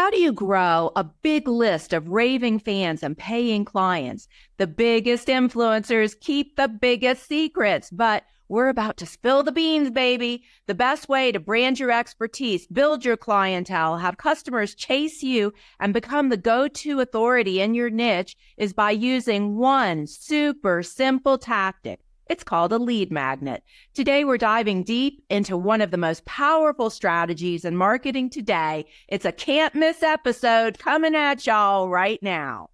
How 0.00 0.08
do 0.08 0.18
you 0.18 0.32
grow 0.32 0.92
a 0.96 1.04
big 1.04 1.46
list 1.46 1.92
of 1.92 2.08
raving 2.08 2.60
fans 2.60 3.02
and 3.02 3.18
paying 3.18 3.66
clients? 3.66 4.28
The 4.56 4.66
biggest 4.66 5.28
influencers 5.28 6.18
keep 6.18 6.56
the 6.56 6.68
biggest 6.68 7.28
secrets, 7.28 7.90
but 7.90 8.24
we're 8.48 8.70
about 8.70 8.96
to 8.96 9.04
spill 9.04 9.42
the 9.42 9.52
beans, 9.52 9.90
baby. 9.90 10.42
The 10.66 10.74
best 10.74 11.10
way 11.10 11.32
to 11.32 11.38
brand 11.38 11.78
your 11.78 11.90
expertise, 11.90 12.66
build 12.66 13.04
your 13.04 13.18
clientele, 13.18 13.98
have 13.98 14.16
customers 14.16 14.74
chase 14.74 15.22
you, 15.22 15.52
and 15.78 15.92
become 15.92 16.30
the 16.30 16.38
go 16.38 16.66
to 16.66 17.00
authority 17.00 17.60
in 17.60 17.74
your 17.74 17.90
niche 17.90 18.38
is 18.56 18.72
by 18.72 18.92
using 18.92 19.58
one 19.58 20.06
super 20.06 20.82
simple 20.82 21.36
tactic. 21.36 22.00
It's 22.30 22.44
called 22.44 22.72
a 22.72 22.78
lead 22.78 23.10
magnet. 23.10 23.64
Today, 23.92 24.24
we're 24.24 24.38
diving 24.38 24.84
deep 24.84 25.24
into 25.28 25.56
one 25.56 25.80
of 25.80 25.90
the 25.90 25.96
most 25.96 26.24
powerful 26.26 26.88
strategies 26.88 27.64
in 27.64 27.76
marketing 27.76 28.30
today. 28.30 28.86
It's 29.08 29.24
a 29.24 29.32
can't 29.32 29.74
miss 29.74 30.04
episode 30.04 30.78
coming 30.78 31.16
at 31.16 31.44
y'all 31.44 31.88
right 31.88 32.22
now. 32.22 32.70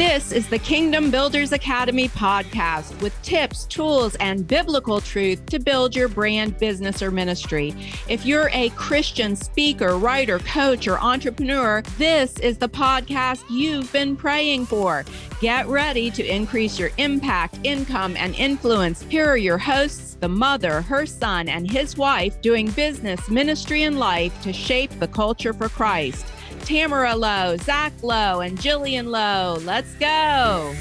This 0.00 0.32
is 0.32 0.48
the 0.48 0.58
Kingdom 0.58 1.10
Builders 1.10 1.52
Academy 1.52 2.08
podcast 2.08 2.98
with 3.02 3.12
tips, 3.20 3.66
tools, 3.66 4.14
and 4.14 4.46
biblical 4.46 4.98
truth 4.98 5.44
to 5.44 5.58
build 5.58 5.94
your 5.94 6.08
brand, 6.08 6.56
business, 6.56 7.02
or 7.02 7.10
ministry. 7.10 7.74
If 8.08 8.24
you're 8.24 8.48
a 8.54 8.70
Christian 8.70 9.36
speaker, 9.36 9.98
writer, 9.98 10.38
coach, 10.38 10.88
or 10.88 10.98
entrepreneur, 10.98 11.82
this 11.98 12.38
is 12.38 12.56
the 12.56 12.66
podcast 12.66 13.42
you've 13.50 13.92
been 13.92 14.16
praying 14.16 14.64
for. 14.64 15.04
Get 15.42 15.66
ready 15.66 16.10
to 16.12 16.24
increase 16.26 16.78
your 16.78 16.92
impact, 16.96 17.58
income, 17.62 18.16
and 18.16 18.34
influence. 18.36 19.02
Here 19.02 19.26
are 19.26 19.36
your 19.36 19.58
hosts 19.58 20.16
the 20.18 20.30
mother, 20.30 20.80
her 20.80 21.04
son, 21.04 21.46
and 21.46 21.70
his 21.70 21.98
wife 21.98 22.40
doing 22.40 22.70
business, 22.70 23.28
ministry, 23.28 23.82
and 23.82 23.98
life 23.98 24.32
to 24.44 24.52
shape 24.54 24.98
the 24.98 25.08
culture 25.08 25.52
for 25.52 25.68
Christ. 25.68 26.24
Tamara 26.60 27.16
Lowe, 27.16 27.56
Zack 27.58 27.92
Lowe, 28.02 28.40
and 28.40 28.58
Jillian 28.58 29.08
Lowe. 29.08 29.58
Let's 29.64 29.92
go. 29.94 30.74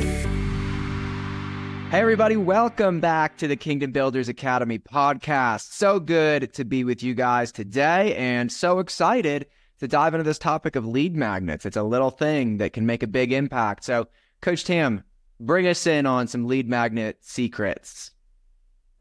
Hey, 1.92 2.02
everybody, 2.02 2.38
welcome 2.38 3.00
back 3.00 3.38
to 3.38 3.48
the 3.48 3.56
Kingdom 3.56 3.92
Builders 3.92 4.30
Academy 4.30 4.78
podcast. 4.78 5.72
So 5.72 6.00
good 6.00 6.54
to 6.54 6.64
be 6.64 6.84
with 6.84 7.02
you 7.02 7.16
guys 7.16 7.52
today, 7.52 8.16
and 8.16 8.52
so 8.52 8.78
excited 8.78 9.48
to 9.80 9.88
dive 9.88 10.14
into 10.14 10.24
this 10.24 10.38
topic 10.38 10.76
of 10.76 10.86
lead 10.86 11.16
magnets. 11.16 11.66
It's 11.66 11.78
a 11.78 11.82
little 11.84 12.12
thing 12.12 12.58
that 12.58 12.74
can 12.74 12.86
make 12.86 13.02
a 13.02 13.08
big 13.08 13.32
impact. 13.32 13.84
So, 13.86 14.08
Coach 14.40 14.66
Tam, 14.66 15.04
bring 15.40 15.68
us 15.68 15.88
in 15.88 16.06
on 16.06 16.28
some 16.28 16.46
lead 16.46 16.70
magnet 16.70 17.18
secrets. 17.22 18.12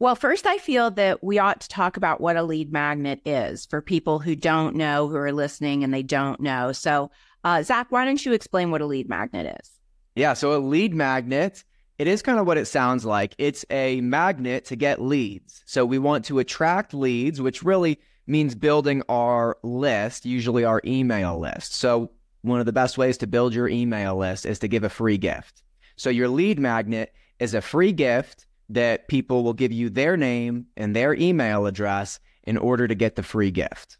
Well, 0.01 0.15
first, 0.15 0.47
I 0.47 0.57
feel 0.59 0.91
that 0.91 1.21
we 1.21 1.39
ought 1.39 1.59
to 1.59 1.67
talk 1.67 1.97
about 1.97 2.21
what 2.21 2.37
a 2.37 2.43
lead 2.43 2.71
magnet 2.71 3.19
is 3.25 3.65
for 3.65 3.81
people 3.81 4.19
who 4.19 4.33
don't 4.33 4.77
know, 4.77 5.09
who 5.09 5.17
are 5.17 5.33
listening 5.33 5.83
and 5.83 5.93
they 5.93 6.03
don't 6.03 6.39
know. 6.39 6.71
So, 6.71 7.11
uh, 7.43 7.63
Zack, 7.63 7.91
why 7.91 8.05
don't 8.05 8.25
you 8.25 8.31
explain 8.31 8.71
what 8.71 8.79
a 8.79 8.85
lead 8.85 9.09
magnet 9.09 9.57
is? 9.61 9.71
Yeah, 10.15 10.33
so 10.35 10.55
a 10.55 10.59
lead 10.59 10.93
magnet, 10.93 11.65
it 11.97 12.07
is 12.07 12.21
kind 12.21 12.39
of 12.39 12.47
what 12.47 12.57
it 12.57 12.67
sounds 12.67 13.03
like. 13.03 13.35
It's 13.37 13.65
a 13.69 13.99
magnet 13.99 14.63
to 14.65 14.77
get 14.77 15.01
leads. 15.01 15.63
So 15.65 15.85
we 15.85 15.99
want 15.99 16.23
to 16.25 16.39
attract 16.39 16.93
leads, 16.93 17.41
which 17.41 17.61
really 17.61 17.99
means 18.25 18.55
building 18.55 19.03
our 19.09 19.57
list, 19.63 20.25
usually 20.25 20.63
our 20.63 20.81
email 20.85 21.37
list. 21.37 21.75
So 21.75 22.11
one 22.41 22.61
of 22.61 22.65
the 22.65 22.71
best 22.71 22.97
ways 22.97 23.17
to 23.17 23.27
build 23.27 23.53
your 23.53 23.67
email 23.67 24.15
list 24.15 24.45
is 24.45 24.59
to 24.59 24.69
give 24.69 24.85
a 24.85 24.89
free 24.89 25.17
gift. 25.17 25.61
So 25.97 26.09
your 26.09 26.29
lead 26.29 26.57
magnet 26.57 27.13
is 27.37 27.53
a 27.53 27.61
free 27.61 27.91
gift 27.91 28.45
that 28.69 29.07
people 29.07 29.43
will 29.43 29.53
give 29.53 29.71
you 29.71 29.89
their 29.89 30.15
name 30.15 30.67
and 30.77 30.95
their 30.95 31.13
email 31.13 31.65
address 31.65 32.19
in 32.43 32.57
order 32.57 32.87
to 32.87 32.95
get 32.95 33.15
the 33.15 33.23
free 33.23 33.51
gift. 33.51 33.97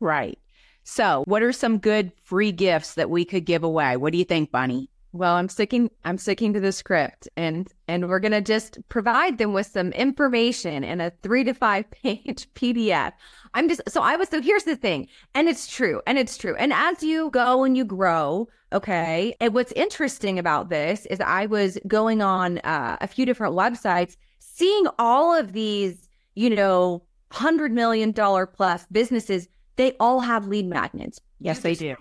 Right. 0.00 0.38
So, 0.84 1.24
what 1.26 1.42
are 1.42 1.52
some 1.52 1.78
good 1.78 2.12
free 2.22 2.52
gifts 2.52 2.94
that 2.94 3.10
we 3.10 3.24
could 3.24 3.44
give 3.44 3.64
away? 3.64 3.96
What 3.96 4.12
do 4.12 4.18
you 4.18 4.24
think, 4.24 4.50
Bunny? 4.50 4.88
Well, 5.16 5.34
I'm 5.34 5.48
sticking 5.48 5.90
I'm 6.04 6.18
sticking 6.18 6.52
to 6.52 6.60
the 6.60 6.72
script 6.72 7.28
and 7.36 7.72
and 7.88 8.08
we're 8.08 8.18
going 8.18 8.32
to 8.32 8.40
just 8.40 8.78
provide 8.88 9.38
them 9.38 9.52
with 9.52 9.66
some 9.66 9.92
information 9.92 10.84
in 10.84 11.00
a 11.00 11.10
3 11.22 11.44
to 11.44 11.54
5 11.54 11.90
page 12.02 12.46
PDF. 12.54 13.12
I'm 13.54 13.68
just 13.68 13.80
so 13.88 14.02
I 14.02 14.16
was 14.16 14.28
so 14.28 14.42
here's 14.42 14.64
the 14.64 14.76
thing. 14.76 15.08
And 15.34 15.48
it's 15.48 15.66
true. 15.66 16.02
And 16.06 16.18
it's 16.18 16.36
true. 16.36 16.54
And 16.56 16.72
as 16.72 17.02
you 17.02 17.30
go 17.30 17.64
and 17.64 17.76
you 17.76 17.84
grow, 17.84 18.48
okay? 18.72 19.34
And 19.40 19.54
what's 19.54 19.72
interesting 19.72 20.38
about 20.38 20.68
this 20.68 21.06
is 21.06 21.20
I 21.20 21.46
was 21.46 21.78
going 21.86 22.20
on 22.20 22.58
uh, 22.58 22.98
a 23.00 23.06
few 23.06 23.24
different 23.24 23.54
websites 23.54 24.16
seeing 24.38 24.86
all 24.98 25.34
of 25.34 25.52
these, 25.52 26.08
you 26.34 26.50
know, 26.50 27.02
100 27.32 27.72
million 27.72 28.12
dollar 28.12 28.46
plus 28.46 28.86
businesses, 28.92 29.48
they 29.76 29.96
all 30.00 30.20
have 30.20 30.46
lead 30.46 30.66
magnets. 30.66 31.20
Yes, 31.40 31.60
they 31.60 31.74
do. 31.74 31.96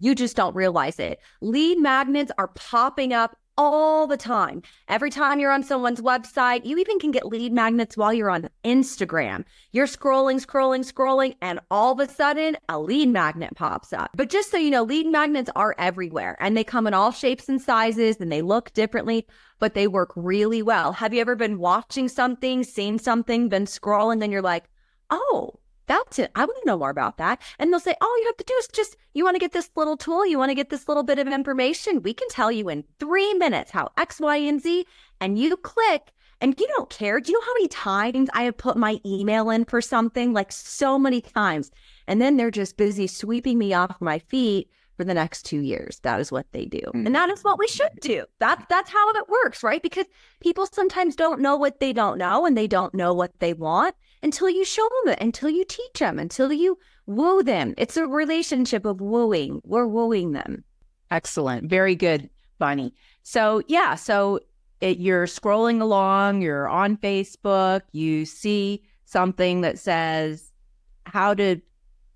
You 0.00 0.14
just 0.14 0.36
don't 0.36 0.56
realize 0.56 0.98
it. 0.98 1.20
Lead 1.40 1.78
magnets 1.78 2.32
are 2.38 2.48
popping 2.48 3.12
up 3.12 3.36
all 3.56 4.06
the 4.06 4.16
time. 4.16 4.62
Every 4.88 5.10
time 5.10 5.38
you're 5.38 5.52
on 5.52 5.62
someone's 5.62 6.00
website, 6.00 6.64
you 6.64 6.78
even 6.78 6.98
can 6.98 7.10
get 7.10 7.26
lead 7.26 7.52
magnets 7.52 7.96
while 7.96 8.12
you're 8.12 8.30
on 8.30 8.48
Instagram. 8.64 9.44
You're 9.72 9.86
scrolling, 9.86 10.44
scrolling, 10.44 10.90
scrolling, 10.90 11.36
and 11.40 11.60
all 11.70 11.92
of 11.92 12.00
a 12.00 12.12
sudden 12.12 12.56
a 12.68 12.78
lead 12.78 13.08
magnet 13.08 13.54
pops 13.54 13.92
up. 13.92 14.10
But 14.16 14.30
just 14.30 14.50
so 14.50 14.56
you 14.56 14.70
know, 14.70 14.82
lead 14.82 15.06
magnets 15.06 15.50
are 15.54 15.74
everywhere 15.78 16.36
and 16.40 16.56
they 16.56 16.64
come 16.64 16.86
in 16.86 16.94
all 16.94 17.12
shapes 17.12 17.48
and 17.48 17.60
sizes 17.60 18.20
and 18.20 18.30
they 18.30 18.42
look 18.42 18.72
differently, 18.72 19.26
but 19.60 19.74
they 19.74 19.86
work 19.86 20.12
really 20.16 20.62
well. 20.62 20.92
Have 20.92 21.14
you 21.14 21.20
ever 21.20 21.36
been 21.36 21.58
watching 21.58 22.08
something, 22.08 22.64
seen 22.64 22.98
something, 22.98 23.48
been 23.48 23.66
scrolling, 23.66 24.22
and 24.22 24.32
you're 24.32 24.42
like, 24.42 24.64
oh, 25.10 25.60
that's 25.86 26.18
it. 26.18 26.30
I 26.34 26.44
want 26.44 26.58
to 26.62 26.66
know 26.66 26.78
more 26.78 26.90
about 26.90 27.18
that. 27.18 27.40
And 27.58 27.72
they'll 27.72 27.80
say, 27.80 27.94
all 28.00 28.20
you 28.20 28.26
have 28.26 28.36
to 28.38 28.44
do 28.44 28.54
is 28.58 28.68
just, 28.68 28.96
you 29.12 29.24
want 29.24 29.34
to 29.34 29.40
get 29.40 29.52
this 29.52 29.70
little 29.76 29.96
tool, 29.96 30.26
you 30.26 30.38
want 30.38 30.50
to 30.50 30.54
get 30.54 30.70
this 30.70 30.88
little 30.88 31.02
bit 31.02 31.18
of 31.18 31.28
information. 31.28 32.02
We 32.02 32.14
can 32.14 32.28
tell 32.28 32.50
you 32.50 32.68
in 32.68 32.84
three 32.98 33.34
minutes 33.34 33.70
how 33.70 33.90
X, 33.96 34.20
Y, 34.20 34.36
and 34.36 34.60
Z. 34.60 34.86
And 35.20 35.38
you 35.38 35.56
click 35.56 36.12
and 36.40 36.58
you 36.58 36.66
don't 36.76 36.90
care. 36.90 37.20
Do 37.20 37.32
you 37.32 37.38
know 37.38 37.46
how 37.46 37.54
many 37.54 37.68
times 37.68 38.28
I 38.34 38.42
have 38.42 38.56
put 38.56 38.76
my 38.76 39.00
email 39.06 39.50
in 39.50 39.64
for 39.64 39.80
something? 39.80 40.32
Like 40.32 40.52
so 40.52 40.98
many 40.98 41.20
times. 41.20 41.70
And 42.06 42.20
then 42.20 42.36
they're 42.36 42.50
just 42.50 42.76
busy 42.76 43.06
sweeping 43.06 43.58
me 43.58 43.72
off 43.72 44.00
my 44.00 44.18
feet 44.18 44.68
for 44.96 45.04
the 45.04 45.14
next 45.14 45.42
two 45.44 45.60
years. 45.60 46.00
That 46.00 46.20
is 46.20 46.30
what 46.30 46.46
they 46.52 46.66
do. 46.66 46.80
And 46.92 47.14
that 47.14 47.30
is 47.30 47.42
what 47.42 47.58
we 47.58 47.66
should 47.66 47.86
mm-hmm. 47.86 48.08
do. 48.08 48.24
That, 48.40 48.66
that's 48.68 48.90
how 48.90 49.10
it 49.10 49.28
works, 49.28 49.62
right? 49.62 49.82
Because 49.82 50.06
people 50.40 50.66
sometimes 50.66 51.16
don't 51.16 51.40
know 51.40 51.56
what 51.56 51.80
they 51.80 51.92
don't 51.92 52.18
know 52.18 52.46
and 52.46 52.56
they 52.56 52.66
don't 52.66 52.94
know 52.94 53.12
what 53.12 53.32
they 53.40 53.54
want 53.54 53.94
until 54.24 54.48
you 54.48 54.64
show 54.64 54.88
them 55.04 55.12
it, 55.12 55.20
until 55.20 55.50
you 55.50 55.64
teach 55.64 55.98
them, 55.98 56.18
until 56.18 56.52
you 56.52 56.78
woo 57.06 57.42
them. 57.42 57.74
It's 57.76 57.98
a 57.98 58.06
relationship 58.06 58.86
of 58.86 59.00
wooing. 59.00 59.60
We're 59.64 59.86
wooing 59.86 60.32
them. 60.32 60.64
Excellent. 61.10 61.68
Very 61.68 61.94
good, 61.94 62.30
Bunny. 62.58 62.94
So, 63.22 63.62
yeah, 63.68 63.94
so 63.94 64.40
it, 64.80 64.98
you're 64.98 65.26
scrolling 65.26 65.80
along, 65.80 66.40
you're 66.40 66.68
on 66.68 66.96
Facebook, 66.96 67.82
you 67.92 68.24
see 68.24 68.82
something 69.04 69.60
that 69.60 69.78
says 69.78 70.50
how 71.04 71.34
to 71.34 71.60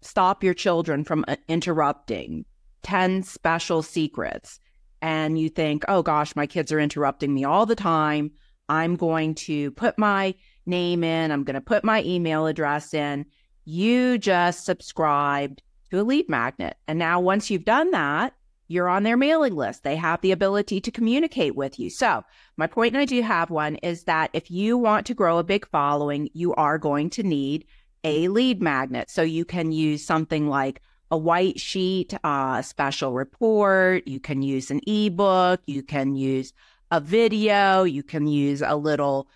stop 0.00 0.42
your 0.42 0.54
children 0.54 1.04
from 1.04 1.24
uh, 1.28 1.36
interrupting 1.46 2.46
10 2.82 3.22
special 3.22 3.82
secrets. 3.82 4.58
And 5.02 5.38
you 5.38 5.50
think, 5.50 5.84
oh 5.88 6.02
gosh, 6.02 6.34
my 6.34 6.46
kids 6.46 6.72
are 6.72 6.80
interrupting 6.80 7.34
me 7.34 7.44
all 7.44 7.66
the 7.66 7.76
time. 7.76 8.32
I'm 8.68 8.96
going 8.96 9.34
to 9.34 9.70
put 9.72 9.98
my 9.98 10.34
name 10.68 11.02
in, 11.02 11.30
I'm 11.30 11.44
going 11.44 11.54
to 11.54 11.60
put 11.60 11.84
my 11.84 12.02
email 12.02 12.46
address 12.46 12.94
in. 12.94 13.26
You 13.64 14.18
just 14.18 14.64
subscribed 14.64 15.62
to 15.90 16.00
a 16.00 16.02
lead 16.02 16.28
magnet. 16.28 16.76
And 16.86 16.98
now, 16.98 17.20
once 17.20 17.50
you've 17.50 17.64
done 17.64 17.90
that, 17.90 18.34
you're 18.68 18.88
on 18.88 19.02
their 19.02 19.16
mailing 19.16 19.56
list. 19.56 19.82
They 19.82 19.96
have 19.96 20.20
the 20.20 20.32
ability 20.32 20.80
to 20.82 20.90
communicate 20.90 21.56
with 21.56 21.78
you. 21.78 21.88
So, 21.90 22.22
my 22.56 22.66
point, 22.66 22.94
and 22.94 23.00
I 23.00 23.06
do 23.06 23.22
have 23.22 23.50
one, 23.50 23.76
is 23.76 24.04
that 24.04 24.30
if 24.34 24.50
you 24.50 24.76
want 24.76 25.06
to 25.06 25.14
grow 25.14 25.38
a 25.38 25.44
big 25.44 25.66
following, 25.68 26.28
you 26.34 26.54
are 26.54 26.78
going 26.78 27.10
to 27.10 27.22
need 27.22 27.64
a 28.04 28.28
lead 28.28 28.62
magnet. 28.62 29.10
So, 29.10 29.22
you 29.22 29.44
can 29.44 29.72
use 29.72 30.04
something 30.04 30.48
like 30.48 30.82
a 31.10 31.16
white 31.16 31.58
sheet, 31.58 32.12
uh, 32.22 32.56
a 32.58 32.62
special 32.62 33.12
report. 33.12 34.06
You 34.06 34.20
can 34.20 34.42
use 34.42 34.70
an 34.70 34.80
ebook. 34.86 35.60
You 35.66 35.82
can 35.82 36.14
use 36.14 36.52
a 36.90 37.00
video. 37.00 37.84
You 37.84 38.02
can 38.02 38.26
use 38.26 38.62
a 38.62 38.76
little 38.76 39.28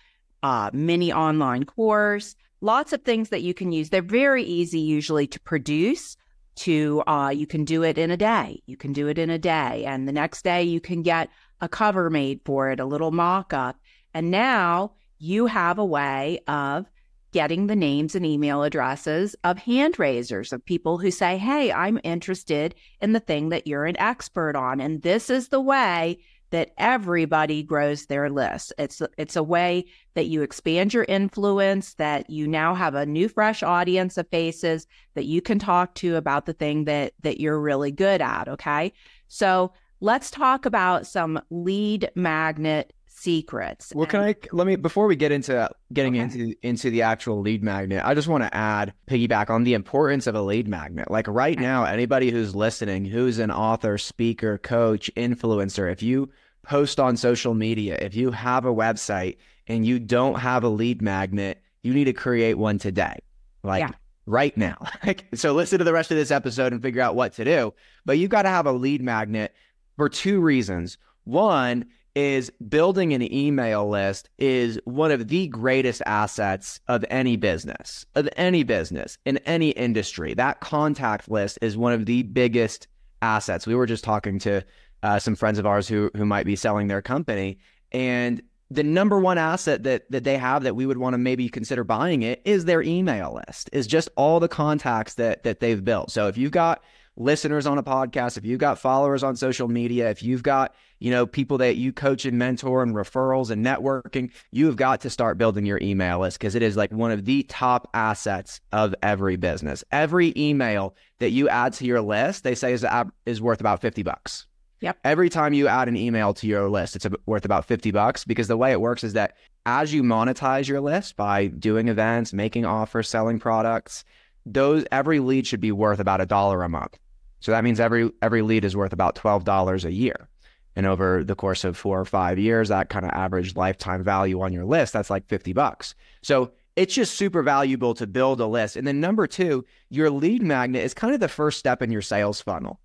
uh, 0.43 0.69
mini 0.73 1.11
online 1.11 1.63
course, 1.63 2.35
lots 2.61 2.93
of 2.93 3.01
things 3.01 3.29
that 3.29 3.41
you 3.41 3.53
can 3.53 3.71
use. 3.71 3.89
They're 3.89 4.01
very 4.01 4.43
easy 4.43 4.79
usually 4.79 5.27
to 5.27 5.39
produce. 5.39 6.17
To 6.57 7.01
uh, 7.07 7.29
you 7.29 7.47
can 7.47 7.65
do 7.65 7.81
it 7.81 7.97
in 7.97 8.11
a 8.11 8.17
day. 8.17 8.61
You 8.67 8.77
can 8.77 8.93
do 8.93 9.07
it 9.07 9.17
in 9.17 9.31
a 9.31 9.39
day, 9.39 9.85
and 9.87 10.07
the 10.07 10.11
next 10.11 10.43
day 10.43 10.61
you 10.61 10.79
can 10.79 11.01
get 11.01 11.29
a 11.61 11.67
cover 11.67 12.11
made 12.11 12.41
for 12.45 12.69
it, 12.69 12.79
a 12.79 12.85
little 12.85 13.09
mock 13.09 13.53
up, 13.53 13.79
and 14.13 14.29
now 14.29 14.91
you 15.17 15.47
have 15.47 15.79
a 15.79 15.85
way 15.85 16.41
of 16.47 16.85
getting 17.33 17.65
the 17.65 17.75
names 17.75 18.13
and 18.13 18.25
email 18.25 18.63
addresses 18.63 19.35
of 19.43 19.57
hand 19.57 19.97
raisers 19.97 20.53
of 20.53 20.63
people 20.63 20.99
who 20.99 21.11
say, 21.11 21.37
Hey, 21.37 21.71
I'm 21.71 21.99
interested 22.03 22.75
in 23.01 23.11
the 23.11 23.19
thing 23.19 23.49
that 23.49 23.67
you're 23.67 23.85
an 23.85 23.99
expert 23.99 24.55
on. 24.55 24.79
And 24.79 25.01
this 25.01 25.29
is 25.29 25.47
the 25.49 25.59
way 25.59 26.19
that 26.53 26.69
everybody 26.77 27.63
grows 27.63 28.05
their 28.05 28.29
list. 28.29 28.71
It's 28.77 29.01
it's 29.17 29.35
a 29.35 29.41
way 29.41 29.85
that 30.13 30.27
you 30.27 30.43
expand 30.43 30.93
your 30.93 31.03
influence, 31.05 31.95
that 31.95 32.29
you 32.29 32.47
now 32.47 32.75
have 32.75 32.93
a 32.93 33.07
new 33.07 33.27
fresh 33.27 33.63
audience 33.63 34.19
of 34.19 34.29
faces 34.29 34.85
that 35.15 35.25
you 35.25 35.41
can 35.41 35.57
talk 35.57 35.95
to 35.95 36.15
about 36.15 36.45
the 36.45 36.53
thing 36.53 36.85
that 36.85 37.13
that 37.23 37.39
you're 37.39 37.59
really 37.59 37.91
good 37.91 38.21
at, 38.21 38.47
okay? 38.47 38.93
So, 39.27 39.73
let's 39.99 40.29
talk 40.29 40.67
about 40.67 41.07
some 41.07 41.41
lead 41.49 42.11
magnet 42.13 42.93
secrets. 43.07 43.91
Well, 43.95 44.05
can 44.05 44.19
I 44.19 44.35
let 44.51 44.67
me 44.67 44.75
before 44.75 45.07
we 45.07 45.15
get 45.15 45.31
into 45.31 45.67
getting 45.91 46.19
okay. 46.19 46.23
into 46.23 46.55
into 46.61 46.91
the 46.91 47.01
actual 47.01 47.41
lead 47.41 47.63
magnet, 47.63 48.03
I 48.05 48.13
just 48.13 48.27
want 48.27 48.43
to 48.43 48.55
add 48.55 48.93
piggyback 49.07 49.49
on 49.49 49.63
the 49.63 49.73
importance 49.73 50.27
of 50.27 50.35
a 50.35 50.41
lead 50.43 50.67
magnet. 50.67 51.09
Like 51.09 51.27
right 51.27 51.57
now, 51.57 51.85
anybody 51.85 52.29
who's 52.29 52.55
listening, 52.55 53.05
who's 53.05 53.39
an 53.39 53.49
author, 53.49 53.97
speaker, 53.97 54.59
coach, 54.59 55.09
influencer, 55.15 55.91
if 55.91 56.03
you 56.03 56.29
post 56.63 56.99
on 56.99 57.15
social 57.17 57.53
media, 57.53 57.97
if 58.01 58.15
you 58.15 58.31
have 58.31 58.65
a 58.65 58.73
website 58.73 59.37
and 59.67 59.85
you 59.85 59.99
don't 59.99 60.39
have 60.39 60.63
a 60.63 60.69
lead 60.69 61.01
magnet, 61.01 61.61
you 61.83 61.93
need 61.93 62.05
to 62.05 62.13
create 62.13 62.57
one 62.57 62.79
today. 62.79 63.19
Like 63.63 63.81
yeah. 63.81 63.91
right 64.25 64.55
now. 64.57 64.77
Like 65.05 65.25
so 65.33 65.53
listen 65.53 65.79
to 65.79 65.85
the 65.85 65.93
rest 65.93 66.11
of 66.11 66.17
this 66.17 66.31
episode 66.31 66.73
and 66.73 66.81
figure 66.81 67.01
out 67.01 67.15
what 67.15 67.33
to 67.33 67.45
do. 67.45 67.73
But 68.05 68.17
you've 68.17 68.31
got 68.31 68.43
to 68.43 68.49
have 68.49 68.65
a 68.65 68.71
lead 68.71 69.01
magnet 69.01 69.53
for 69.97 70.09
two 70.09 70.39
reasons. 70.39 70.97
One 71.25 71.85
is 72.15 72.51
building 72.69 73.13
an 73.13 73.33
email 73.33 73.89
list 73.89 74.29
is 74.37 74.79
one 74.85 75.11
of 75.11 75.27
the 75.27 75.47
greatest 75.47 76.01
assets 76.05 76.79
of 76.87 77.03
any 77.09 77.35
business, 77.35 78.05
of 78.15 78.29
any 78.37 78.63
business 78.63 79.17
in 79.25 79.37
any 79.39 79.71
industry. 79.71 80.33
That 80.33 80.59
contact 80.59 81.29
list 81.29 81.57
is 81.61 81.75
one 81.75 81.93
of 81.93 82.05
the 82.05 82.23
biggest 82.23 82.87
assets. 83.21 83.65
We 83.65 83.75
were 83.75 83.87
just 83.87 84.03
talking 84.03 84.37
to 84.39 84.63
uh, 85.03 85.19
some 85.19 85.35
friends 85.35 85.59
of 85.59 85.65
ours 85.65 85.87
who 85.87 86.09
who 86.15 86.25
might 86.25 86.45
be 86.45 86.55
selling 86.55 86.87
their 86.87 87.01
company, 87.01 87.59
and 87.91 88.41
the 88.71 88.83
number 88.83 89.19
one 89.19 89.37
asset 89.37 89.83
that 89.83 90.09
that 90.09 90.23
they 90.23 90.37
have 90.37 90.63
that 90.63 90.75
we 90.75 90.85
would 90.85 90.97
want 90.97 91.13
to 91.13 91.17
maybe 91.17 91.47
consider 91.49 91.83
buying 91.83 92.23
it 92.23 92.41
is 92.45 92.65
their 92.65 92.81
email 92.81 93.39
list. 93.47 93.69
Is 93.73 93.85
just 93.85 94.09
all 94.15 94.39
the 94.39 94.47
contacts 94.47 95.15
that 95.15 95.43
that 95.43 95.59
they've 95.59 95.83
built. 95.83 96.09
So 96.09 96.27
if 96.27 96.37
you've 96.37 96.51
got 96.51 96.81
listeners 97.15 97.67
on 97.67 97.77
a 97.77 97.83
podcast, 97.83 98.37
if 98.37 98.45
you've 98.45 98.59
got 98.59 98.79
followers 98.79 99.23
on 99.23 99.35
social 99.35 99.67
media, 99.67 100.09
if 100.09 100.23
you've 100.23 100.41
got, 100.41 100.73
you 100.99 101.11
know, 101.11 101.27
people 101.27 101.59
that 101.59 101.75
you 101.75 101.93
coach 101.93 102.25
and 102.25 102.39
mentor 102.39 102.81
and 102.81 102.95
referrals 102.95 103.51
and 103.51 103.63
networking, 103.63 104.31
you 104.51 104.65
have 104.65 104.75
got 104.75 105.01
to 105.01 105.09
start 105.09 105.37
building 105.37 105.65
your 105.65 105.79
email 105.81 106.19
list 106.19 106.39
because 106.39 106.55
it 106.55 106.63
is 106.63 106.75
like 106.75 106.91
one 106.91 107.11
of 107.11 107.25
the 107.25 107.43
top 107.43 107.89
assets 107.93 108.61
of 108.71 108.95
every 109.03 109.35
business. 109.35 109.83
Every 109.91 110.33
email 110.35 110.95
that 111.19 111.29
you 111.29 111.49
add 111.49 111.73
to 111.73 111.85
your 111.85 112.01
list, 112.01 112.43
they 112.43 112.55
say 112.55 112.73
is 112.73 112.85
is 113.25 113.41
worth 113.41 113.59
about 113.59 113.81
50 113.81 114.03
bucks. 114.03 114.47
Yep. 114.83 114.99
Every 115.05 115.29
time 115.29 115.53
you 115.53 115.69
add 115.69 115.87
an 115.87 115.95
email 115.95 116.33
to 116.33 116.45
your 116.45 116.69
list, 116.69 116.97
it's 116.97 117.07
worth 117.25 117.45
about 117.45 117.63
50 117.63 117.91
bucks 117.91 118.25
because 118.25 118.49
the 118.49 118.57
way 118.57 118.73
it 118.73 118.81
works 118.81 119.05
is 119.05 119.13
that 119.13 119.37
as 119.65 119.93
you 119.93 120.03
monetize 120.03 120.67
your 120.67 120.81
list 120.81 121.15
by 121.15 121.47
doing 121.47 121.87
events, 121.87 122.33
making 122.33 122.65
offers, 122.65 123.07
selling 123.07 123.39
products, 123.39 124.03
those 124.45 124.83
every 124.91 125.21
lead 125.21 125.47
should 125.47 125.61
be 125.61 125.71
worth 125.71 126.01
about 126.01 126.19
a 126.19 126.25
dollar 126.25 126.63
a 126.63 126.69
month. 126.69 126.99
So 127.39 127.53
that 127.53 127.63
means 127.63 127.79
every 127.79 128.11
every 128.21 128.41
lead 128.41 128.65
is 128.65 128.75
worth 128.75 128.91
about 128.91 129.15
twelve 129.15 129.45
dollars 129.45 129.85
a 129.85 129.91
year. 129.93 130.27
And 130.75 130.85
over 130.85 131.23
the 131.23 131.35
course 131.35 131.63
of 131.63 131.77
four 131.77 131.97
or 131.97 132.05
five 132.05 132.37
years, 132.37 132.67
that 132.67 132.89
kind 132.89 133.05
of 133.05 133.11
average 133.11 133.55
lifetime 133.55 134.03
value 134.03 134.41
on 134.41 134.51
your 134.51 134.65
list, 134.65 134.91
that's 134.91 135.09
like 135.09 135.27
50 135.27 135.53
bucks. 135.53 135.95
So 136.23 136.51
it's 136.75 136.95
just 136.95 137.15
super 137.15 137.41
valuable 137.41 137.93
to 137.93 138.07
build 138.07 138.41
a 138.41 138.47
list. 138.47 138.75
And 138.75 138.85
then 138.85 138.99
number 138.99 139.27
two, 139.27 139.63
your 139.89 140.09
lead 140.09 140.41
magnet 140.41 140.83
is 140.83 140.95
kind 140.95 141.13
of 141.13 141.19
the 141.19 141.29
first 141.29 141.59
step 141.59 141.83
in 141.83 141.91
your 141.91 142.01
sales 142.01 142.41
funnel. 142.41 142.79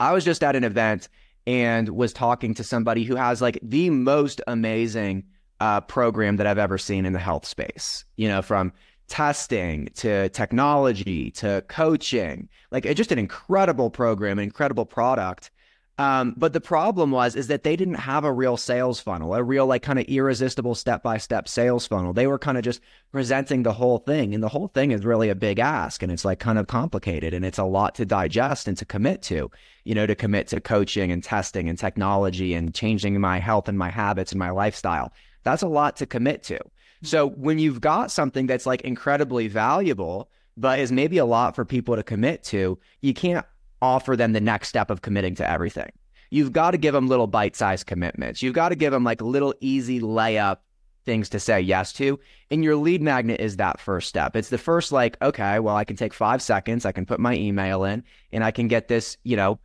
I 0.00 0.12
was 0.12 0.24
just 0.24 0.42
at 0.42 0.56
an 0.56 0.64
event 0.64 1.08
and 1.46 1.88
was 1.90 2.12
talking 2.12 2.54
to 2.54 2.64
somebody 2.64 3.04
who 3.04 3.16
has 3.16 3.40
like 3.40 3.58
the 3.62 3.90
most 3.90 4.40
amazing 4.46 5.24
uh, 5.60 5.80
program 5.82 6.36
that 6.36 6.46
I've 6.46 6.58
ever 6.58 6.78
seen 6.78 7.06
in 7.06 7.12
the 7.12 7.18
health 7.18 7.46
space. 7.46 8.04
You 8.16 8.28
know, 8.28 8.42
from 8.42 8.72
testing 9.08 9.88
to 9.94 10.28
technology 10.30 11.30
to 11.30 11.64
coaching, 11.68 12.48
like 12.70 12.92
just 12.96 13.12
an 13.12 13.18
incredible 13.18 13.90
program, 13.90 14.38
an 14.38 14.44
incredible 14.44 14.84
product. 14.84 15.50
Um, 15.98 16.34
but 16.36 16.52
the 16.52 16.60
problem 16.60 17.10
was 17.10 17.36
is 17.36 17.46
that 17.46 17.62
they 17.62 17.74
didn't 17.74 17.94
have 17.94 18.24
a 18.24 18.32
real 18.32 18.58
sales 18.58 19.00
funnel, 19.00 19.34
a 19.34 19.42
real 19.42 19.66
like 19.66 19.82
kind 19.82 19.98
of 19.98 20.04
irresistible 20.04 20.74
step 20.74 21.02
by 21.02 21.16
step 21.16 21.48
sales 21.48 21.86
funnel. 21.86 22.12
They 22.12 22.26
were 22.26 22.38
kind 22.38 22.58
of 22.58 22.64
just 22.64 22.82
presenting 23.12 23.62
the 23.62 23.72
whole 23.72 23.98
thing, 23.98 24.34
and 24.34 24.42
the 24.42 24.48
whole 24.48 24.68
thing 24.68 24.90
is 24.90 25.06
really 25.06 25.30
a 25.30 25.34
big 25.34 25.58
ask, 25.58 26.02
and 26.02 26.12
it's 26.12 26.24
like 26.24 26.38
kind 26.38 26.58
of 26.58 26.66
complicated, 26.66 27.32
and 27.32 27.46
it's 27.46 27.58
a 27.58 27.64
lot 27.64 27.94
to 27.94 28.04
digest 28.04 28.68
and 28.68 28.76
to 28.76 28.84
commit 28.84 29.22
to. 29.22 29.50
You 29.84 29.94
know, 29.94 30.06
to 30.06 30.14
commit 30.14 30.48
to 30.48 30.60
coaching 30.60 31.12
and 31.12 31.24
testing 31.24 31.68
and 31.68 31.78
technology 31.78 32.52
and 32.52 32.74
changing 32.74 33.18
my 33.18 33.38
health 33.38 33.68
and 33.68 33.78
my 33.78 33.90
habits 33.90 34.32
and 34.32 34.38
my 34.38 34.50
lifestyle. 34.50 35.12
That's 35.44 35.62
a 35.62 35.68
lot 35.68 35.96
to 35.96 36.06
commit 36.06 36.42
to. 36.44 36.58
So 37.02 37.28
when 37.28 37.58
you've 37.58 37.80
got 37.80 38.10
something 38.10 38.46
that's 38.46 38.66
like 38.66 38.82
incredibly 38.82 39.48
valuable, 39.48 40.28
but 40.56 40.78
is 40.78 40.90
maybe 40.90 41.18
a 41.18 41.24
lot 41.24 41.54
for 41.54 41.64
people 41.64 41.96
to 41.96 42.02
commit 42.02 42.42
to, 42.44 42.78
you 43.00 43.14
can't 43.14 43.46
offer 43.86 44.16
them 44.16 44.32
the 44.32 44.40
next 44.40 44.68
step 44.68 44.90
of 44.90 45.02
committing 45.02 45.34
to 45.36 45.48
everything. 45.48 45.90
You've 46.30 46.52
got 46.52 46.72
to 46.72 46.78
give 46.78 46.92
them 46.92 47.06
little 47.06 47.28
bite 47.28 47.56
sized 47.56 47.86
commitments. 47.86 48.42
You've 48.42 48.54
got 48.54 48.70
to 48.70 48.74
give 48.74 48.92
them 48.92 49.04
like 49.04 49.22
little 49.22 49.54
easy 49.60 50.00
layup 50.00 50.58
things 51.04 51.28
to 51.30 51.40
say 51.40 51.60
yes 51.60 51.92
to. 51.94 52.18
And 52.50 52.64
your 52.64 52.76
lead 52.76 53.00
magnet 53.00 53.40
is 53.40 53.56
that 53.56 53.80
first 53.80 54.08
step. 54.08 54.34
It's 54.34 54.48
the 54.48 54.58
first, 54.58 54.90
like, 54.90 55.16
okay, 55.22 55.60
well, 55.60 55.76
I 55.76 55.84
can 55.84 55.96
take 55.96 56.12
five 56.12 56.42
seconds, 56.42 56.84
I 56.84 56.92
can 56.92 57.06
put 57.06 57.20
my 57.20 57.34
email 57.34 57.84
in, 57.84 58.02
and 58.32 58.42
I 58.42 58.50
can 58.50 58.66
get 58.66 58.88
this, 58.88 59.16
you 59.22 59.36
know, 59.36 59.60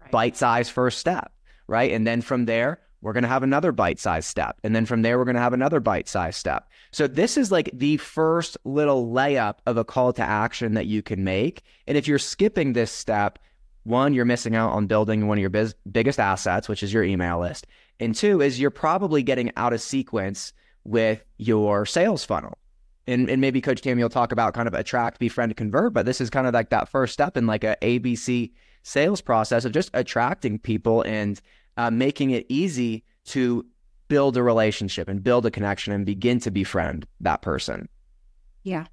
right. 0.00 0.10
bite 0.10 0.36
sized 0.36 0.72
first 0.72 0.98
step. 0.98 1.32
Right. 1.68 1.92
And 1.92 2.04
then 2.04 2.20
from 2.20 2.46
there, 2.46 2.80
we're 3.00 3.12
going 3.12 3.22
to 3.22 3.28
have 3.28 3.44
another 3.44 3.72
bite 3.72 3.98
sized 3.98 4.26
step. 4.26 4.58
And 4.64 4.74
then 4.74 4.84
from 4.84 5.02
there, 5.02 5.16
we're 5.16 5.24
going 5.24 5.36
to 5.36 5.40
have 5.40 5.52
another 5.52 5.80
bite 5.80 6.08
sized 6.08 6.36
step. 6.36 6.68
So 6.90 7.06
this 7.06 7.36
is 7.36 7.50
like 7.50 7.70
the 7.72 7.96
first 7.96 8.58
little 8.64 9.06
layup 9.06 9.58
of 9.66 9.76
a 9.76 9.84
call 9.84 10.12
to 10.14 10.22
action 10.22 10.74
that 10.74 10.86
you 10.86 11.02
can 11.02 11.24
make. 11.24 11.62
And 11.86 11.96
if 11.96 12.08
you're 12.08 12.18
skipping 12.18 12.72
this 12.72 12.90
step, 12.90 13.38
one, 13.84 14.14
you're 14.14 14.24
missing 14.24 14.54
out 14.54 14.72
on 14.72 14.86
building 14.86 15.26
one 15.26 15.38
of 15.38 15.40
your 15.40 15.50
biz- 15.50 15.74
biggest 15.90 16.20
assets, 16.20 16.68
which 16.68 16.82
is 16.82 16.92
your 16.92 17.02
email 17.02 17.40
list. 17.40 17.66
And 17.98 18.14
two 18.14 18.40
is 18.40 18.60
you're 18.60 18.70
probably 18.70 19.22
getting 19.22 19.52
out 19.56 19.72
of 19.72 19.80
sequence 19.80 20.52
with 20.84 21.24
your 21.38 21.86
sales 21.86 22.24
funnel. 22.24 22.58
And, 23.06 23.28
and 23.28 23.40
maybe 23.40 23.60
Coach 23.60 23.80
Tammy 23.80 24.02
will 24.02 24.10
talk 24.10 24.32
about 24.32 24.54
kind 24.54 24.68
of 24.68 24.74
attract, 24.74 25.18
befriend, 25.18 25.56
convert, 25.56 25.92
but 25.92 26.06
this 26.06 26.20
is 26.20 26.30
kind 26.30 26.46
of 26.46 26.54
like 26.54 26.70
that 26.70 26.88
first 26.88 27.12
step 27.12 27.36
in 27.36 27.46
like 27.46 27.64
a 27.64 27.76
ABC 27.82 28.52
sales 28.82 29.20
process 29.20 29.64
of 29.64 29.72
just 29.72 29.90
attracting 29.94 30.58
people 30.58 31.02
and 31.02 31.40
uh, 31.76 31.90
making 31.90 32.30
it 32.30 32.46
easy 32.48 33.04
to 33.24 33.66
build 34.08 34.36
a 34.36 34.42
relationship 34.42 35.08
and 35.08 35.22
build 35.22 35.46
a 35.46 35.50
connection 35.50 35.92
and 35.92 36.04
begin 36.04 36.38
to 36.40 36.50
befriend 36.50 37.06
that 37.20 37.42
person. 37.42 37.88
Yeah, 38.62 38.86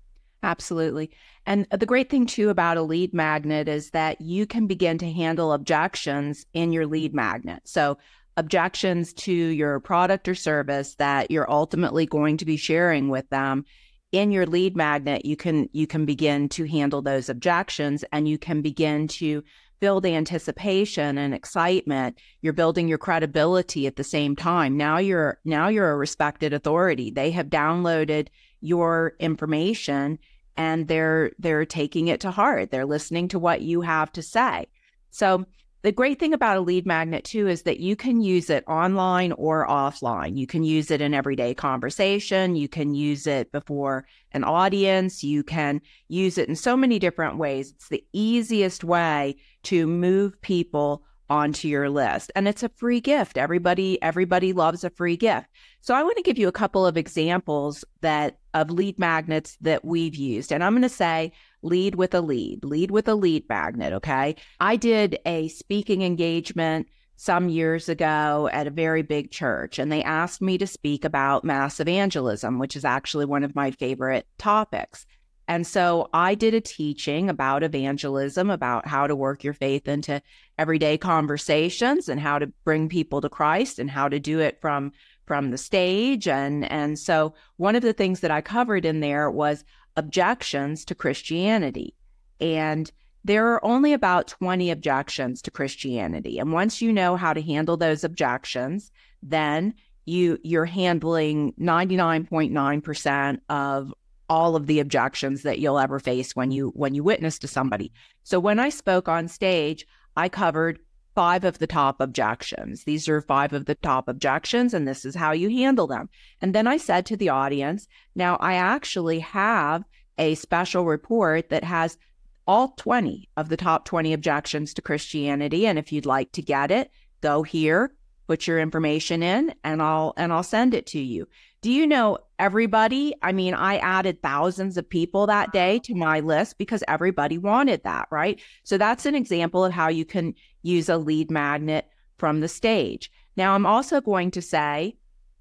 absolutely. 0.44 1.12
And 1.46 1.68
uh, 1.72 1.78
the 1.78 1.86
great 1.86 2.10
thing 2.10 2.26
too 2.26 2.50
about 2.50 2.78
a 2.78 2.82
lead 2.82 3.14
magnet 3.14 3.68
is 3.68 3.92
that 3.92 4.22
you 4.22 4.46
can 4.46 4.68
begin 4.68 4.98
to 5.00 5.12
handle 5.12 5.54
objections 5.54 6.46
in 6.54 6.72
your 6.72 6.86
lead 6.86 7.14
magnet. 7.14 7.62
So, 7.66 7.98
objections 8.38 9.14
to 9.14 9.34
your 9.34 9.80
product 9.80 10.28
or 10.28 10.36
service 10.36 10.94
that 10.96 11.32
you're 11.32 11.50
ultimately 11.50 12.06
going 12.06 12.38
to 12.38 12.46
be 12.46 12.56
sharing 12.56 13.10
with 13.10 13.28
them 13.30 13.66
in 14.12 14.32
your 14.32 14.46
lead 14.46 14.78
magnet 14.78 15.26
you 15.26 15.36
can 15.36 15.68
you 15.74 15.86
can 15.86 16.06
begin 16.06 16.48
to 16.48 16.66
handle 16.66 17.02
those 17.02 17.28
objections 17.30 18.06
and 18.14 18.28
you 18.28 18.38
can 18.38 18.62
begin 18.62 19.08
to 19.08 19.44
build 19.80 20.06
anticipation 20.06 21.18
and 21.18 21.34
excitement 21.34 22.18
you're 22.42 22.54
building 22.54 22.88
your 22.88 22.98
credibility 22.98 23.86
at 23.86 23.96
the 23.96 24.04
same 24.04 24.36
time 24.36 24.78
now 24.78 24.98
you're 24.98 25.40
now 25.44 25.68
you're 25.68 25.92
a 25.92 25.98
respected 25.98 26.54
authority 26.54 27.12
they 27.12 27.32
have 27.32 27.48
downloaded 27.48 28.28
your 28.62 29.14
information 29.20 30.20
and 30.56 30.88
they're 30.88 31.32
they're 31.40 31.66
taking 31.66 32.08
it 32.08 32.20
to 32.20 32.32
heart 32.32 32.72
they're 32.72 32.86
listening 32.86 33.28
to 33.28 33.40
what 33.40 33.62
you 33.62 33.82
have 33.82 34.12
to 34.12 34.22
say 34.22 34.66
so 35.12 35.46
the 35.84 35.92
great 35.92 36.20
thing 36.20 36.34
about 36.34 36.58
a 36.58 36.62
lead 36.62 36.86
magnet 36.86 37.24
too 37.24 37.48
is 37.48 37.62
that 37.62 37.80
you 37.80 37.96
can 37.96 38.20
use 38.20 38.50
it 38.50 38.64
online 38.68 39.32
or 39.34 39.68
offline. 39.68 40.36
You 40.36 40.48
can 40.48 40.64
use 40.64 40.90
it 40.90 41.02
in 41.02 41.14
everyday 41.14 41.54
conversation. 41.54 42.56
You 42.56 42.68
can 42.68 42.94
use 42.94 43.28
it 43.28 43.52
before 43.52 44.06
an 44.32 44.44
audience. 44.44 45.24
You 45.24 45.44
can 45.44 45.80
use 46.10 46.38
it 46.38 46.50
in 46.50 46.56
so 46.56 46.76
many 46.76 47.00
different 47.00 47.38
ways. 47.38 47.72
It's 47.72 47.90
the 47.90 48.04
easiest 48.12 48.84
way 48.84 49.38
to 49.64 49.88
move 49.88 50.42
people 50.42 51.04
onto 51.30 51.68
your 51.68 51.90
list 51.90 52.32
and 52.36 52.48
it's 52.48 52.64
a 52.64 52.70
free 52.70 53.02
gift 53.02 53.38
everybody 53.38 54.02
everybody 54.02 54.54
loves 54.54 54.86
a 54.86 54.90
free 54.90 55.18
gift 55.18 55.48
so 55.88 55.96
i 55.96 56.04
want 56.04 56.18
to 56.18 56.24
give 56.24 56.38
you 56.38 56.48
a 56.48 56.52
couple 56.52 56.86
of 56.86 56.98
examples 56.98 57.86
that 58.02 58.38
of 58.54 58.70
lead 58.70 59.00
magnets 59.00 59.58
that 59.62 59.86
we've 59.86 60.16
used 60.16 60.52
and 60.52 60.64
i'm 60.64 60.74
going 60.74 60.82
to 60.82 60.90
say 60.90 61.32
lead 61.62 61.96
with 61.96 62.14
a 62.14 62.22
lead 62.22 62.64
lead 62.64 62.92
with 62.92 63.08
a 63.08 63.16
lead 63.16 63.48
magnet 63.50 63.94
okay? 63.94 64.36
I 64.60 64.76
did 64.76 65.20
a 65.26 65.48
speaking 65.50 66.02
engagement 66.02 66.88
some 67.16 67.50
years 67.50 67.90
ago 67.90 68.48
at 68.52 68.68
a 68.68 68.72
very 68.72 69.02
big 69.02 69.32
church 69.32 69.80
and 69.80 69.92
they 69.92 70.04
asked 70.04 70.42
me 70.42 70.58
to 70.60 70.68
speak 70.68 71.04
about 71.04 71.44
mass 71.44 71.80
evangelism 71.80 72.60
which 72.60 72.76
is 72.76 72.86
actually 72.86 73.26
one 73.26 73.44
of 73.44 73.56
my 73.56 73.72
favorite 73.72 74.28
topics. 74.38 75.06
And 75.50 75.66
so 75.66 76.10
I 76.14 76.36
did 76.36 76.54
a 76.54 76.60
teaching 76.60 77.30
about 77.30 77.64
evangelism, 77.64 78.50
about 78.50 78.86
how 78.86 79.08
to 79.08 79.16
work 79.16 79.46
your 79.46 79.54
faith 79.54 79.88
into 79.88 80.22
everyday 80.58 80.98
conversations 80.98 82.10
and 82.10 82.20
how 82.20 82.38
to 82.38 82.52
bring 82.66 82.90
people 82.90 83.22
to 83.22 83.30
Christ 83.30 83.80
and 83.80 83.90
how 83.90 84.10
to 84.10 84.20
do 84.20 84.42
it 84.42 84.60
from 84.60 84.92
from 85.28 85.52
the 85.52 85.58
stage 85.58 86.28
and 86.28 86.70
and 86.72 86.98
so 86.98 87.36
one 87.58 87.76
of 87.76 87.84
the 87.84 87.94
things 87.94 88.22
that 88.22 88.32
I 88.32 88.42
covered 88.42 88.86
in 88.86 89.02
there 89.02 89.30
was 89.30 89.64
objections 89.98 90.86
to 90.86 90.96
Christianity. 90.96 91.94
And 92.40 92.90
there 93.26 93.52
are 93.52 93.66
only 93.66 93.92
about 93.92 94.28
20 94.28 94.72
objections 94.72 95.42
to 95.42 95.52
Christianity. 95.52 96.40
And 96.40 96.54
once 96.54 96.82
you 96.82 96.94
know 96.94 97.18
how 97.18 97.34
to 97.34 97.42
handle 97.42 97.76
those 97.76 98.06
objections, 98.06 98.92
then 99.22 99.74
you 100.06 100.40
you're 100.44 100.66
handling 100.66 101.54
99.9% 101.60 103.40
of 103.50 103.94
all 104.30 104.56
of 104.56 104.68
the 104.68 104.80
objections 104.80 105.44
that 105.44 105.60
you'll 105.60 105.80
ever 105.80 106.00
face 106.00 106.36
when 106.36 106.52
you 106.52 106.70
when 106.76 106.96
you 106.96 107.04
witness 107.04 107.38
to 107.40 107.48
somebody. 107.48 107.92
So 108.24 108.40
when 108.40 108.60
I 108.60 108.70
spoke 108.70 109.10
on 109.10 109.28
stage, 109.28 109.86
I 110.16 110.30
covered 110.30 110.80
five 111.18 111.44
of 111.44 111.58
the 111.58 111.66
top 111.66 112.00
objections. 112.00 112.84
These 112.84 113.10
are 113.10 113.22
five 113.22 113.52
of 113.52 113.66
the 113.66 113.74
top 113.74 114.08
objections 114.08 114.76
and 114.76 114.88
this 114.88 115.04
is 115.04 115.16
how 115.16 115.32
you 115.32 115.50
handle 115.50 115.88
them. 115.88 116.10
And 116.42 116.54
then 116.54 116.68
I 116.68 116.78
said 116.78 117.08
to 117.08 117.18
the 117.18 117.30
audience, 117.30 117.88
now 118.14 118.36
I 118.36 118.54
actually 118.54 119.22
have 119.22 119.84
a 120.20 120.36
special 120.36 120.86
report 120.86 121.50
that 121.50 121.64
has 121.64 121.98
all 122.46 122.76
20 122.78 123.30
of 123.36 123.50
the 123.50 123.58
top 123.58 123.86
20 123.86 124.14
objections 124.14 124.76
to 124.76 124.84
Christianity 124.84 125.66
and 125.66 125.80
if 125.80 125.92
you'd 125.92 126.06
like 126.06 126.32
to 126.34 126.44
get 126.44 126.70
it, 126.70 126.92
go 127.22 127.42
here, 127.42 127.96
put 128.28 128.46
your 128.46 128.60
information 128.60 129.24
in 129.24 129.56
and 129.64 129.82
I'll 129.82 130.14
and 130.18 130.32
I'll 130.32 130.44
send 130.44 130.76
it 130.76 130.86
to 130.88 131.00
you. 131.00 131.28
Do 131.62 131.72
you 131.72 131.88
know 131.88 132.20
everybody? 132.38 133.16
I 133.24 133.32
mean, 133.32 133.56
I 133.56 133.78
added 133.78 134.22
thousands 134.22 134.78
of 134.78 134.88
people 134.88 135.26
that 135.26 135.52
day 135.52 135.80
to 135.86 135.96
my 135.96 136.20
list 136.20 136.60
because 136.60 136.84
everybody 136.88 137.40
wanted 137.40 137.84
that, 137.84 138.08
right? 138.12 138.40
So 138.64 138.78
that's 138.78 139.08
an 139.08 139.16
example 139.16 139.66
of 139.66 139.74
how 139.74 139.88
you 139.88 140.06
can 140.06 140.36
use 140.68 140.90
a 140.90 140.98
lead 140.98 141.32
magnet 141.32 141.88
from 142.18 142.42
the 142.42 142.48
stage. 142.48 143.12
Now, 143.36 143.54
I'm 143.54 143.66
also 143.66 144.02
going 144.02 144.32
to 144.32 144.42
say 144.42 144.96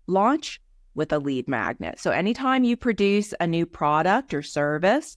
launch 0.07 0.61
with 0.95 1.13
a 1.13 1.19
lead 1.19 1.49
magnet. 1.49 1.99
So 1.99 2.11
anytime 2.11 2.65
you 2.65 2.77
produce 2.77 3.35
a 3.41 3.47
new 3.47 3.67
product 3.67 4.33
or 4.33 4.43
service, 4.43 5.17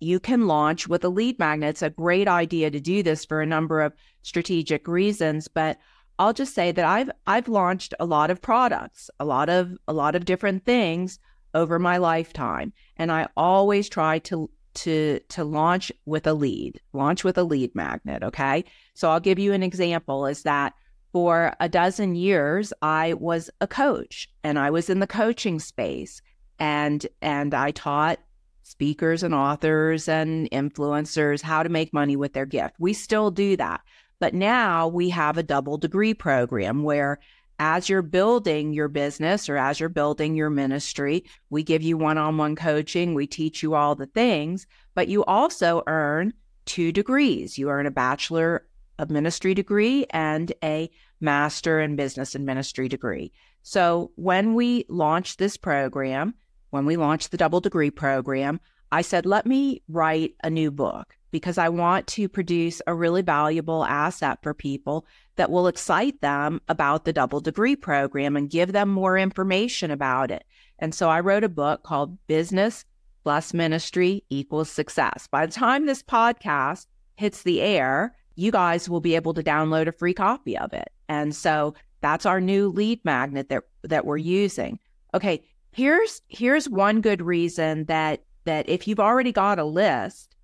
you 0.00 0.18
can 0.18 0.46
launch 0.46 0.88
with 0.88 1.04
a 1.04 1.08
lead 1.08 1.38
magnet. 1.38 1.70
It's 1.70 1.82
a 1.82 1.90
great 1.90 2.26
idea 2.26 2.70
to 2.70 2.80
do 2.80 3.02
this 3.02 3.24
for 3.24 3.40
a 3.40 3.46
number 3.46 3.80
of 3.82 3.92
strategic 4.22 4.88
reasons, 4.88 5.46
but 5.46 5.78
I'll 6.18 6.32
just 6.32 6.54
say 6.54 6.72
that 6.72 6.84
I've 6.84 7.10
I've 7.26 7.48
launched 7.48 7.94
a 7.98 8.04
lot 8.04 8.30
of 8.30 8.42
products, 8.42 9.10
a 9.18 9.24
lot 9.24 9.48
of 9.48 9.76
a 9.88 9.92
lot 9.92 10.14
of 10.14 10.24
different 10.26 10.64
things 10.64 11.18
over 11.54 11.78
my 11.78 11.96
lifetime, 11.96 12.72
and 12.96 13.10
I 13.10 13.28
always 13.36 13.88
try 13.88 14.18
to 14.20 14.50
to 14.74 15.20
to 15.30 15.44
launch 15.44 15.92
with 16.06 16.26
a 16.26 16.34
lead, 16.34 16.80
launch 16.92 17.24
with 17.24 17.38
a 17.38 17.44
lead 17.44 17.74
magnet, 17.74 18.22
okay? 18.22 18.64
So 18.94 19.10
I'll 19.10 19.20
give 19.20 19.38
you 19.38 19.52
an 19.52 19.62
example 19.62 20.26
is 20.26 20.42
that 20.42 20.74
for 21.12 21.54
a 21.60 21.68
dozen 21.68 22.14
years 22.14 22.72
I 22.82 23.14
was 23.14 23.50
a 23.60 23.66
coach 23.66 24.28
and 24.44 24.58
I 24.58 24.70
was 24.70 24.88
in 24.88 25.00
the 25.00 25.06
coaching 25.06 25.58
space 25.58 26.22
and 26.58 27.06
and 27.20 27.54
I 27.54 27.72
taught 27.72 28.20
speakers 28.62 29.22
and 29.22 29.34
authors 29.34 30.08
and 30.08 30.48
influencers 30.50 31.42
how 31.42 31.62
to 31.62 31.68
make 31.68 31.92
money 31.92 32.16
with 32.16 32.32
their 32.32 32.46
gift. 32.46 32.76
We 32.78 32.92
still 32.92 33.30
do 33.30 33.56
that. 33.56 33.80
But 34.20 34.34
now 34.34 34.86
we 34.86 35.10
have 35.10 35.38
a 35.38 35.42
double 35.42 35.78
degree 35.78 36.14
program 36.14 36.82
where 36.82 37.18
as 37.60 37.90
you're 37.90 38.02
building 38.02 38.72
your 38.72 38.88
business 38.88 39.46
or 39.48 39.58
as 39.58 39.78
you're 39.78 39.90
building 39.90 40.34
your 40.34 40.48
ministry, 40.48 41.24
we 41.50 41.62
give 41.62 41.82
you 41.82 41.98
one 41.98 42.16
on 42.16 42.38
one 42.38 42.56
coaching, 42.56 43.14
we 43.14 43.26
teach 43.26 43.62
you 43.62 43.74
all 43.74 43.94
the 43.94 44.06
things, 44.06 44.66
but 44.94 45.08
you 45.08 45.22
also 45.24 45.82
earn 45.86 46.32
two 46.64 46.90
degrees. 46.90 47.58
You 47.58 47.68
earn 47.68 47.86
a 47.86 47.90
Bachelor 47.90 48.66
of 48.98 49.10
Ministry 49.10 49.52
degree 49.52 50.06
and 50.10 50.52
a 50.64 50.90
Master 51.20 51.80
in 51.80 51.96
Business 51.96 52.34
and 52.34 52.46
Ministry 52.46 52.88
degree. 52.88 53.30
So 53.62 54.10
when 54.16 54.54
we 54.54 54.86
launched 54.88 55.38
this 55.38 55.58
program, 55.58 56.34
when 56.70 56.86
we 56.86 56.96
launched 56.96 57.30
the 57.30 57.36
double 57.36 57.60
degree 57.60 57.90
program, 57.90 58.58
I 58.90 59.02
said, 59.02 59.26
let 59.26 59.44
me 59.44 59.82
write 59.86 60.34
a 60.42 60.48
new 60.48 60.70
book 60.70 61.14
because 61.30 61.58
I 61.58 61.68
want 61.68 62.06
to 62.08 62.28
produce 62.28 62.80
a 62.86 62.94
really 62.94 63.22
valuable 63.22 63.84
asset 63.84 64.38
for 64.42 64.54
people 64.54 65.06
that 65.40 65.50
will 65.50 65.68
excite 65.68 66.20
them 66.20 66.60
about 66.68 67.06
the 67.06 67.14
double 67.14 67.40
degree 67.40 67.74
program 67.74 68.36
and 68.36 68.50
give 68.50 68.72
them 68.72 68.90
more 68.90 69.16
information 69.16 69.90
about 69.90 70.30
it. 70.30 70.44
And 70.78 70.94
so 70.94 71.08
I 71.08 71.20
wrote 71.20 71.44
a 71.44 71.48
book 71.48 71.82
called 71.82 72.18
Business 72.26 72.84
plus 73.22 73.54
Ministry 73.54 74.22
equals 74.28 74.70
Success. 74.70 75.28
By 75.28 75.46
the 75.46 75.52
time 75.52 75.86
this 75.86 76.02
podcast 76.02 76.88
hits 77.16 77.42
the 77.42 77.62
air, 77.62 78.14
you 78.34 78.52
guys 78.52 78.86
will 78.86 79.00
be 79.00 79.14
able 79.14 79.32
to 79.32 79.42
download 79.42 79.86
a 79.86 79.92
free 79.92 80.12
copy 80.12 80.58
of 80.58 80.74
it. 80.74 80.92
And 81.08 81.34
so 81.34 81.72
that's 82.02 82.26
our 82.26 82.38
new 82.38 82.68
lead 82.68 83.02
magnet 83.02 83.48
that 83.48 83.62
that 83.84 84.04
we're 84.04 84.18
using. 84.18 84.78
Okay, 85.14 85.42
here's 85.72 86.20
here's 86.28 86.68
one 86.68 87.00
good 87.00 87.22
reason 87.22 87.86
that 87.86 88.24
that 88.44 88.68
if 88.68 88.86
you've 88.86 89.00
already 89.00 89.32
got 89.32 89.58
a 89.58 89.64
list 89.64 90.36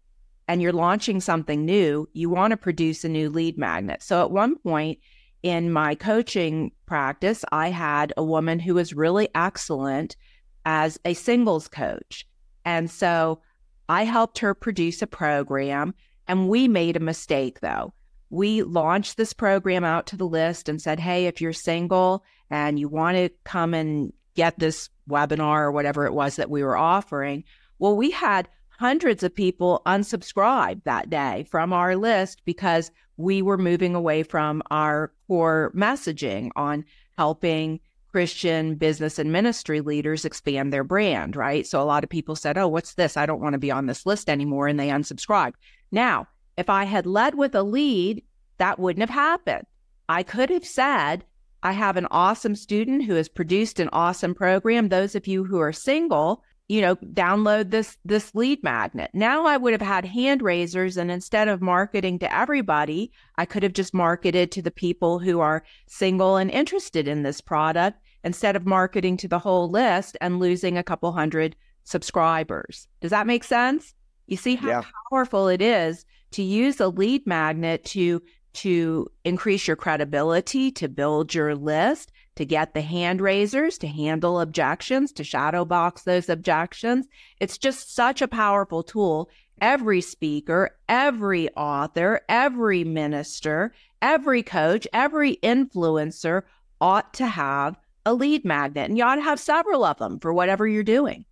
and 0.49 0.63
you're 0.63 0.73
launching 0.73 1.21
something 1.21 1.65
new, 1.65 2.09
you 2.13 2.31
want 2.31 2.53
to 2.53 2.57
produce 2.57 3.05
a 3.05 3.09
new 3.09 3.29
lead 3.31 3.59
magnet. 3.59 4.03
So 4.03 4.23
at 4.23 4.31
one 4.31 4.57
point 4.57 4.99
in 5.43 5.73
my 5.73 5.95
coaching 5.95 6.73
practice, 6.87 7.45
I 7.53 7.71
had 7.71 8.13
a 8.17 8.25
woman 8.25 8.59
who 8.59 8.75
was 8.75 8.95
really 8.95 9.29
excellent 9.35 10.17
as 10.65 10.99
a 11.05 11.15
singles 11.15 11.69
coach. 11.69 12.27
And 12.65 12.91
so 12.91 13.41
I 13.89 14.05
helped 14.05 14.39
her 14.39 14.55
produce 14.55 15.03
a 15.03 15.07
program 15.07 15.95
and 16.27 16.49
we 16.49 16.69
made 16.69 16.97
a 16.97 17.01
mistake 17.01 17.61
though. 17.61 17.93
We 18.31 18.63
launched 18.63 19.17
this 19.17 19.33
program 19.33 19.85
out 19.85 20.07
to 20.09 20.17
the 20.17 20.27
list 20.27 20.69
and 20.69 20.83
said, 20.83 20.99
Hey, 20.99 21.27
if 21.27 21.41
you're 21.41 21.53
single 21.53 22.25
and 22.51 22.79
you 22.79 22.89
want 22.89 23.17
to 23.17 23.31
come 23.45 23.73
and 23.75 24.13
get 24.35 24.59
this 24.59 24.91
webinar 25.09 25.61
or 25.61 25.73
whatever 25.73 26.07
it 26.07 26.13
was 26.13 26.37
that 26.37 26.51
we 26.51 26.65
were 26.65 26.77
offering, 26.77 27.45
well, 27.79 27.97
we 27.97 28.11
had 28.11 28.49
hundreds 28.79 29.23
of 29.23 29.35
people 29.35 29.83
unsubscribed 29.87 30.85
that 30.85 31.11
day 31.11 31.47
from 31.51 31.73
our 31.73 31.97
list 31.97 32.43
because 32.45 32.91
we 33.17 33.43
were 33.43 33.59
moving 33.59 33.95
away 33.95 34.23
from 34.23 34.63
our 34.71 35.13
core 35.27 35.73
messaging 35.75 36.51
on 36.57 36.85
helping 37.17 37.81
Christian 38.09 38.77
business 38.77 39.19
and 39.19 39.33
ministry 39.33 39.81
leaders 39.81 40.25
expand 40.25 40.73
their 40.73 40.85
brand, 40.85 41.37
right? 41.37 41.67
So 41.67 41.83
a 41.83 41.85
lot 41.85 42.05
of 42.05 42.11
people 42.11 42.37
said, 42.37 42.57
Oh, 42.57 42.69
what's 42.69 42.95
this? 42.95 43.17
I 43.17 43.27
don't 43.27 43.41
want 43.41 43.55
to 43.55 43.59
be 43.59 43.71
on 43.71 43.87
this 43.87 44.07
list 44.07 44.31
anymore. 44.31 44.69
And 44.69 44.81
they 44.81 44.89
unsubscribed. 44.89 45.55
Now, 45.93 46.27
if 46.57 46.71
I 46.71 46.85
had 46.85 47.07
led 47.07 47.35
with 47.35 47.55
a 47.55 47.63
lead, 47.63 48.23
that 48.59 48.79
wouldn't 48.79 49.03
have 49.03 49.15
happened. 49.15 49.67
I 50.09 50.23
could 50.23 50.51
have 50.51 50.65
said, 50.65 51.25
I 51.63 51.73
have 51.73 51.97
an 51.97 52.07
awesome 52.11 52.55
student 52.55 53.05
who 53.05 53.15
has 53.15 53.29
produced 53.29 53.81
an 53.81 53.91
awesome 53.93 54.35
program. 54.35 54.89
Those 54.89 55.15
of 55.15 55.27
you 55.27 55.45
who 55.45 55.59
are 55.59 55.73
single, 55.73 56.43
you 56.69 56.81
know, 56.81 56.97
download 56.97 57.71
this 57.71 57.97
this 58.05 58.35
lead 58.35 58.63
magnet. 58.63 59.11
Now 59.15 59.47
I 59.47 59.57
would 59.57 59.73
have 59.73 59.83
had 59.83 60.05
hand 60.05 60.43
raisers 60.43 60.97
and 60.97 61.11
instead 61.11 61.49
of 61.49 61.63
marketing 61.63 62.19
to 62.21 62.35
everybody, 62.35 63.13
I 63.39 63.45
could 63.45 63.63
have 63.63 63.73
just 63.73 63.95
marketed 63.95 64.51
to 64.53 64.63
the 64.63 64.71
people 64.71 65.19
who 65.19 65.41
are 65.41 65.65
single 65.87 66.37
and 66.37 66.51
interested 66.51 67.07
in 67.07 67.23
this 67.23 67.41
product 67.41 68.01
instead 68.25 68.57
of 68.57 68.67
marketing 68.67 69.17
to 69.19 69.29
the 69.29 69.39
whole 69.39 69.71
list 69.71 70.17
and 70.21 70.41
losing 70.41 70.77
a 70.77 70.83
couple 70.83 71.13
hundred 71.13 71.55
subscribers. 71.85 72.89
Does 73.01 73.13
that 73.13 73.29
make 73.29 73.45
sense? 73.45 73.95
You 74.27 74.37
see 74.37 74.57
how 74.57 74.69
yeah. 74.69 74.83
powerful 75.11 75.47
it 75.47 75.63
is 75.63 76.05
to 76.33 76.43
use 76.43 76.81
a 76.81 76.89
lead 76.89 77.27
magnet 77.27 77.85
to 77.87 78.23
to 78.55 79.07
increase 79.25 79.67
your 79.69 79.77
credibility, 79.77 80.71
to 80.73 80.89
build 80.89 81.35
your 81.35 81.55
list, 81.55 82.11
to 82.37 82.45
get 82.45 82.75
the 82.75 82.83
hand 82.83 83.21
raisers, 83.21 83.79
to 83.79 83.87
handle 83.87 84.41
objections, 84.41 85.13
to 85.13 85.25
shadow 85.25 85.65
box 85.65 86.03
those 86.03 86.29
objections. 86.29 87.07
It's 87.41 87.59
just 87.59 87.95
such 87.95 88.23
a 88.23 88.29
powerful 88.29 88.83
tool. 88.83 89.29
Every 89.61 90.03
speaker, 90.03 90.77
every 90.89 91.49
author, 91.55 92.21
every 92.29 92.85
minister, 92.85 93.73
every 94.03 94.43
coach, 94.43 94.87
every 94.93 95.37
influencer 95.43 96.43
ought 96.81 97.15
to 97.15 97.27
have 97.27 97.77
a 98.05 98.15
lead 98.15 98.45
magnet, 98.45 98.89
and 98.89 98.97
you 98.97 99.05
ought 99.05 99.17
to 99.17 99.23
have 99.23 99.41
several 99.41 99.85
of 99.85 99.99
them 99.99 100.21
for 100.21 100.33
whatever 100.33 100.67
you're 100.67 100.83
doing. 100.85 101.25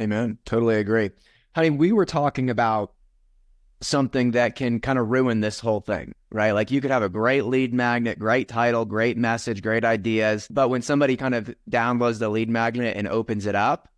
Amen. 0.00 0.38
Totally 0.44 0.76
agree. 0.76 1.10
Honey, 1.54 1.70
we 1.70 1.92
were 1.92 2.04
talking 2.04 2.50
about 2.50 2.92
something 3.80 4.32
that 4.32 4.56
can 4.56 4.80
kind 4.80 4.98
of 4.98 5.08
ruin 5.08 5.40
this 5.40 5.60
whole 5.60 5.80
thing, 5.80 6.14
right? 6.30 6.52
Like 6.52 6.70
you 6.70 6.80
could 6.80 6.90
have 6.90 7.02
a 7.02 7.08
great 7.08 7.44
lead 7.44 7.72
magnet, 7.72 8.18
great 8.18 8.48
title, 8.48 8.84
great 8.84 9.16
message, 9.16 9.62
great 9.62 9.84
ideas, 9.84 10.48
but 10.50 10.68
when 10.68 10.82
somebody 10.82 11.16
kind 11.16 11.34
of 11.34 11.54
downloads 11.70 12.18
the 12.18 12.28
lead 12.28 12.48
magnet 12.48 12.96
and 12.96 13.06
opens 13.06 13.46
it 13.46 13.54
up, 13.54 13.88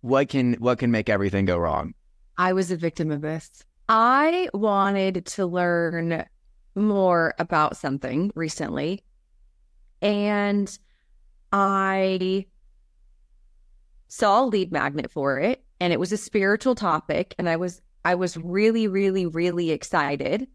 what 0.00 0.28
can 0.28 0.54
what 0.54 0.78
can 0.78 0.90
make 0.90 1.08
everything 1.08 1.44
go 1.44 1.56
wrong? 1.56 1.94
I 2.36 2.52
was 2.52 2.70
a 2.70 2.76
victim 2.76 3.10
of 3.12 3.20
this. 3.20 3.64
I 3.88 4.48
wanted 4.52 5.26
to 5.26 5.46
learn 5.46 6.24
more 6.74 7.34
about 7.38 7.76
something 7.76 8.32
recently 8.34 9.04
and 10.00 10.76
I 11.52 12.46
saw 14.08 14.44
a 14.44 14.46
lead 14.46 14.72
magnet 14.72 15.10
for 15.10 15.38
it 15.38 15.62
and 15.80 15.92
it 15.92 16.00
was 16.00 16.12
a 16.12 16.16
spiritual 16.16 16.74
topic 16.74 17.34
and 17.38 17.48
I 17.48 17.56
was 17.56 17.80
I 18.04 18.14
was 18.14 18.36
really 18.36 18.88
really 18.88 19.26
really 19.26 19.70
excited 19.70 20.48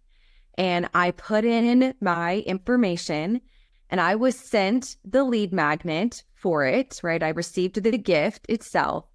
and 0.58 0.89
I 0.94 1.12
put 1.12 1.46
in 1.46 1.94
my 2.01 2.39
information 2.39 3.42
and 3.89 4.01
I 4.01 4.16
was 4.16 4.38
sent 4.38 4.98
the 5.06 5.24
lead 5.24 5.54
magnet 5.54 6.24
for 6.34 6.66
it, 6.66 7.00
right? 7.04 7.24
I 7.24 7.30
received 7.30 7.82
the 7.82 7.98
gift 7.98 8.46
itself 8.50 9.06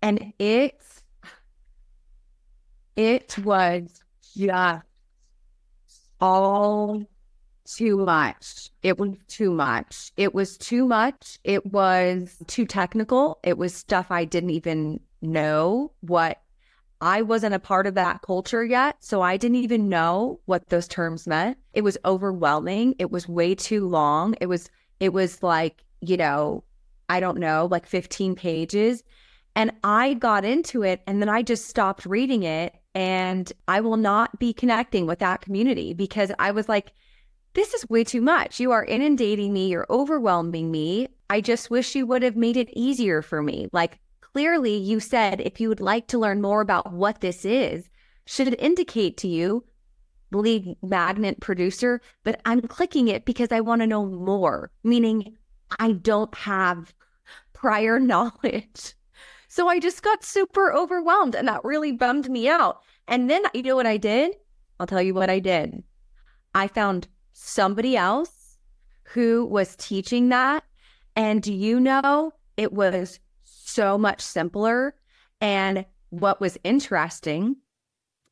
and 0.00 0.32
it 0.38 0.80
it 2.96 3.38
was 3.38 4.02
just 4.36 4.82
all 6.20 7.04
too 7.64 7.98
much. 7.98 8.70
It 8.82 8.98
was 8.98 9.16
too 9.28 9.52
much. 9.52 10.12
It 10.16 10.34
was 10.34 10.56
too 10.56 10.86
much. 10.86 11.38
It 11.44 11.66
was 11.66 12.36
too 12.46 12.64
technical. 12.64 13.38
It 13.44 13.58
was 13.58 13.74
stuff 13.74 14.06
I 14.10 14.24
didn't 14.24 14.50
even 14.50 15.00
know 15.20 15.92
what 16.00 16.40
I 17.00 17.22
wasn't 17.22 17.54
a 17.54 17.60
part 17.60 17.86
of 17.86 17.94
that 17.94 18.22
culture 18.22 18.64
yet. 18.64 18.96
So 19.00 19.22
I 19.22 19.36
didn't 19.36 19.56
even 19.56 19.88
know 19.88 20.40
what 20.46 20.68
those 20.68 20.88
terms 20.88 21.26
meant. 21.26 21.58
It 21.72 21.82
was 21.82 21.98
overwhelming. 22.04 22.94
It 22.98 23.10
was 23.10 23.28
way 23.28 23.54
too 23.54 23.86
long. 23.86 24.34
It 24.40 24.46
was, 24.46 24.68
it 25.00 25.12
was 25.12 25.42
like, 25.42 25.84
you 26.00 26.16
know, 26.16 26.64
I 27.08 27.20
don't 27.20 27.38
know, 27.38 27.68
like 27.70 27.86
15 27.86 28.34
pages. 28.34 29.02
And 29.54 29.72
I 29.82 30.14
got 30.14 30.44
into 30.44 30.82
it 30.82 31.02
and 31.06 31.20
then 31.20 31.28
I 31.28 31.42
just 31.42 31.66
stopped 31.66 32.06
reading 32.06 32.42
it. 32.42 32.74
And 32.94 33.52
I 33.68 33.80
will 33.80 33.96
not 33.96 34.38
be 34.40 34.52
connecting 34.52 35.06
with 35.06 35.20
that 35.20 35.40
community 35.40 35.94
because 35.94 36.32
I 36.38 36.50
was 36.50 36.68
like, 36.68 36.92
this 37.54 37.72
is 37.74 37.88
way 37.88 38.02
too 38.04 38.20
much. 38.20 38.58
You 38.58 38.72
are 38.72 38.84
inundating 38.84 39.52
me. 39.52 39.68
You're 39.68 39.86
overwhelming 39.88 40.70
me. 40.70 41.08
I 41.30 41.40
just 41.40 41.70
wish 41.70 41.94
you 41.94 42.06
would 42.06 42.22
have 42.22 42.36
made 42.36 42.56
it 42.56 42.70
easier 42.72 43.22
for 43.22 43.42
me. 43.42 43.68
Like, 43.72 44.00
clearly, 44.32 44.76
you 44.76 45.00
said 45.00 45.40
if 45.40 45.60
you 45.60 45.68
would 45.68 45.80
like 45.80 46.06
to 46.08 46.18
learn 46.18 46.40
more 46.40 46.60
about 46.60 46.92
what 46.92 47.20
this 47.20 47.44
is, 47.44 47.90
should 48.26 48.48
it 48.48 48.60
indicate 48.60 49.16
to 49.18 49.28
you, 49.28 49.64
lead 50.30 50.76
magnet 50.82 51.40
producer, 51.40 52.00
but 52.24 52.40
I'm 52.44 52.60
clicking 52.60 53.08
it 53.08 53.24
because 53.24 53.50
I 53.52 53.60
want 53.60 53.80
to 53.80 53.86
know 53.86 54.06
more, 54.06 54.70
meaning 54.84 55.36
I 55.78 55.92
don't 55.92 56.34
have 56.34 56.94
prior 57.52 57.98
knowledge. 58.12 58.94
So 59.48 59.68
I 59.68 59.80
just 59.80 60.02
got 60.02 60.24
super 60.24 60.72
overwhelmed 60.72 61.34
and 61.34 61.48
that 61.48 61.64
really 61.64 61.92
bummed 61.92 62.28
me 62.28 62.48
out. 62.48 62.82
And 63.06 63.30
then 63.30 63.42
you 63.54 63.62
know 63.62 63.76
what 63.76 63.86
I 63.86 63.96
did? 63.96 64.36
I'll 64.78 64.86
tell 64.86 65.02
you 65.02 65.14
what 65.14 65.30
I 65.30 65.38
did. 65.38 65.82
I 66.54 66.68
found 66.68 67.08
somebody 67.32 67.96
else 67.96 68.58
who 69.04 69.46
was 69.46 69.74
teaching 69.76 70.28
that. 70.28 70.64
And 71.16 71.42
do 71.42 71.52
you 71.52 71.80
know, 71.80 72.32
it 72.56 72.72
was 72.72 73.18
so 73.78 73.96
much 73.96 74.20
simpler. 74.20 74.96
And 75.40 75.86
what 76.10 76.40
was 76.40 76.58
interesting 76.64 77.54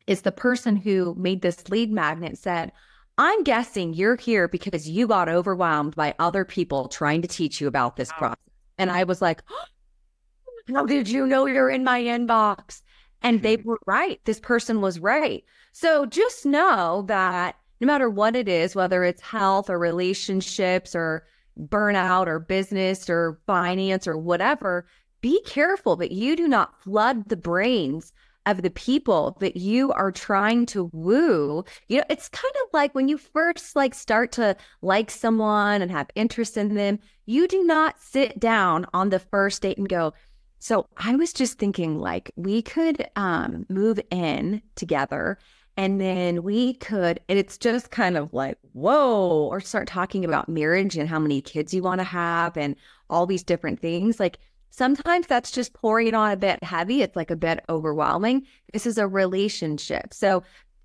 is 0.09 0.23
the 0.23 0.33
person 0.33 0.75
who 0.75 1.15
made 1.17 1.41
this 1.41 1.69
lead 1.69 1.93
magnet 1.93 2.37
said, 2.37 2.73
I'm 3.17 3.45
guessing 3.45 3.95
you're 3.95 4.17
here 4.17 4.49
because 4.49 4.91
you 4.91 5.07
got 5.07 5.29
overwhelmed 5.29 5.95
by 5.95 6.17
other 6.19 6.45
people 6.45 6.89
trying 6.89 7.23
to 7.23 7.29
teach 7.29 7.61
you 7.61 7.69
about 7.69 7.95
this 7.95 8.11
process. 8.11 8.43
And 8.77 8.91
I 8.91 9.05
was 9.05 9.23
like, 9.23 9.41
oh, 9.49 10.75
How 10.75 10.85
did 10.85 11.09
you 11.09 11.29
know 11.29 11.47
you're 11.47 11.71
in 11.71 11.85
my 11.85 12.03
inbox? 12.03 12.83
And 13.23 13.41
they 13.41 13.55
hmm. 13.55 13.69
were 13.69 13.81
right. 13.87 14.21
This 14.25 14.41
person 14.41 14.81
was 14.81 14.99
right. 14.99 15.45
So 15.71 16.07
just 16.07 16.45
know 16.45 17.05
that 17.07 17.55
no 17.81 17.87
matter 17.87 18.11
what 18.11 18.35
it 18.35 18.49
is, 18.49 18.75
whether 18.75 19.05
it's 19.05 19.23
health 19.23 19.71
or 19.71 19.79
relationships 19.79 20.97
or 20.97 21.25
burnout 21.57 22.27
or 22.27 22.41
business 22.41 23.09
or 23.09 23.39
finance 23.47 24.09
or 24.09 24.19
whatever, 24.19 24.87
be 25.21 25.41
careful 25.43 25.97
that 25.97 26.13
you 26.13 26.37
do 26.37 26.49
not 26.49 26.83
flood 26.83 27.29
the 27.29 27.37
brains 27.37 28.13
of 28.47 28.63
the 28.63 28.71
people 28.71 29.37
that 29.41 29.57
you 29.57 29.93
are 29.93 30.13
trying 30.13 30.67
to 30.67 30.89
woo. 30.93 31.65
You 31.89 31.99
know, 31.99 32.05
it's 32.09 32.29
kind 32.29 32.55
of 32.65 32.71
like 32.73 32.95
when 32.95 33.09
you 33.09 33.19
first 33.19 33.75
like 33.75 33.93
start 33.93 34.31
to 34.33 34.57
like 34.83 35.11
someone 35.11 35.83
and 35.83 35.91
have 35.91 36.09
interest 36.15 36.57
in 36.57 36.75
them, 36.75 37.01
you 37.27 37.49
do 37.49 37.65
not 37.65 38.01
sit 38.01 38.39
down 38.39 38.87
on 38.95 39.11
the 39.11 39.19
first 39.19 39.63
date 39.63 39.79
and 39.79 39.89
go, 39.89 40.15
so 40.59 40.87
I 40.97 41.17
was 41.17 41.33
just 41.33 41.59
thinking 41.59 41.99
like 41.99 42.31
we 42.37 42.63
could 42.63 43.09
um 43.17 43.67
move 43.69 44.01
in 44.11 44.63
together 44.75 45.39
and 45.77 46.01
then 46.01 46.43
we 46.43 46.75
could, 46.75 47.21
and 47.29 47.39
it's 47.39 47.59
just 47.59 47.91
kind 47.91 48.17
of 48.17 48.33
like, 48.33 48.57
whoa, 48.73 49.47
or 49.51 49.61
start 49.61 49.87
talking 49.87 50.25
about 50.25 50.49
marriage 50.49 50.97
and 50.97 51.09
how 51.09 51.19
many 51.19 51.43
kids 51.43 51.75
you 51.75 51.83
want 51.83 51.99
to 52.01 52.05
have 52.05 52.57
and 52.57 52.77
all 53.11 53.27
these 53.27 53.43
different 53.43 53.81
things. 53.81 54.19
Like 54.19 54.39
sometimes 54.77 55.27
that's 55.27 55.51
just 55.51 55.73
pouring 55.73 56.09
it 56.09 56.15
on 56.15 56.31
a 56.31 56.37
bit 56.37 56.63
heavy. 56.63 57.03
It's 57.03 57.17
like 57.17 57.31
a 57.31 57.37
bit 57.37 57.65
overwhelming. 57.69 58.47
This 58.73 58.87
is 58.87 58.99
a 58.99 59.09
relationship. 59.09 60.13
So 60.13 60.43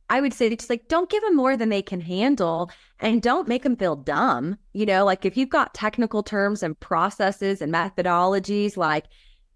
I 0.10 0.22
would 0.22 0.34
say 0.34 0.54
just 0.56 0.70
like 0.70 0.88
don't 0.88 1.10
give 1.10 1.22
them 1.24 1.36
more 1.36 1.58
than 1.58 1.70
they 1.70 1.82
can 1.82 2.02
handle 2.02 2.72
and 3.00 3.22
don't 3.22 3.48
make 3.48 3.64
them 3.64 3.76
feel 3.76 3.96
dumb. 3.96 4.58
You 4.74 4.86
know, 4.86 5.04
like 5.04 5.26
if 5.26 5.36
you've 5.36 5.50
got 5.50 5.74
technical 5.74 6.24
terms 6.24 6.64
and 6.64 6.80
processes 6.80 7.62
and 7.62 7.74
methodologies, 7.74 8.78
like 8.78 9.06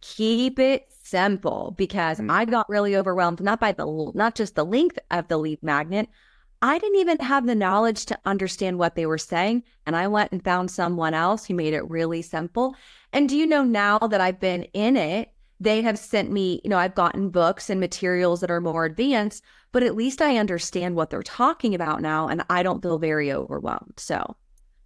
keep 0.02 0.60
it 0.60 0.86
simple 1.04 1.74
because 1.78 2.20
mm. 2.20 2.30
I 2.30 2.46
got 2.46 2.70
really 2.70 2.96
overwhelmed, 2.96 3.42
not 3.42 3.60
by 3.60 3.72
the, 3.72 4.12
not 4.16 4.36
just 4.36 4.56
the 4.56 4.66
length 4.66 5.00
of 5.12 5.28
the 5.30 5.38
lead 5.38 5.64
magnet. 5.64 6.10
I 6.66 6.80
didn't 6.80 7.00
even 7.00 7.20
have 7.20 7.46
the 7.46 7.54
knowledge 7.54 8.08
to 8.08 8.18
understand 8.26 8.80
what 8.80 8.96
they 8.96 9.06
were 9.06 9.20
saying. 9.20 9.62
And 9.86 9.96
I 9.96 10.08
went 10.08 10.32
and 10.32 10.44
found 10.44 10.72
someone 10.72 11.14
else 11.14 11.46
who 11.46 11.54
made 11.54 11.76
it 11.76 11.88
really 11.88 12.24
simple. 12.24 12.76
And 13.14 13.30
do 13.30 13.38
you 13.38 13.46
know 13.46 13.64
now 13.64 14.00
that 14.00 14.20
I've 14.20 14.40
been 14.40 14.64
in 14.74 14.98
it, 14.98 15.32
they 15.60 15.84
have 15.84 16.00
sent 16.00 16.32
me, 16.32 16.62
you 16.64 16.72
know, 16.72 16.80
I've 16.80 16.96
gotten 16.96 17.30
books 17.30 17.70
and 17.70 17.80
materials 17.80 18.42
that 18.42 18.50
are 18.50 18.62
more 18.62 18.84
advanced, 18.86 19.44
but 19.74 19.84
at 19.84 19.96
least 19.96 20.24
I 20.24 20.38
understand 20.38 20.96
what 20.96 21.12
they're 21.12 21.22
talking 21.22 21.76
about 21.76 22.02
now 22.02 22.28
and 22.28 22.44
I 22.50 22.64
don't 22.64 22.82
feel 22.82 22.98
very 22.98 23.32
overwhelmed. 23.32 23.94
So 23.98 24.36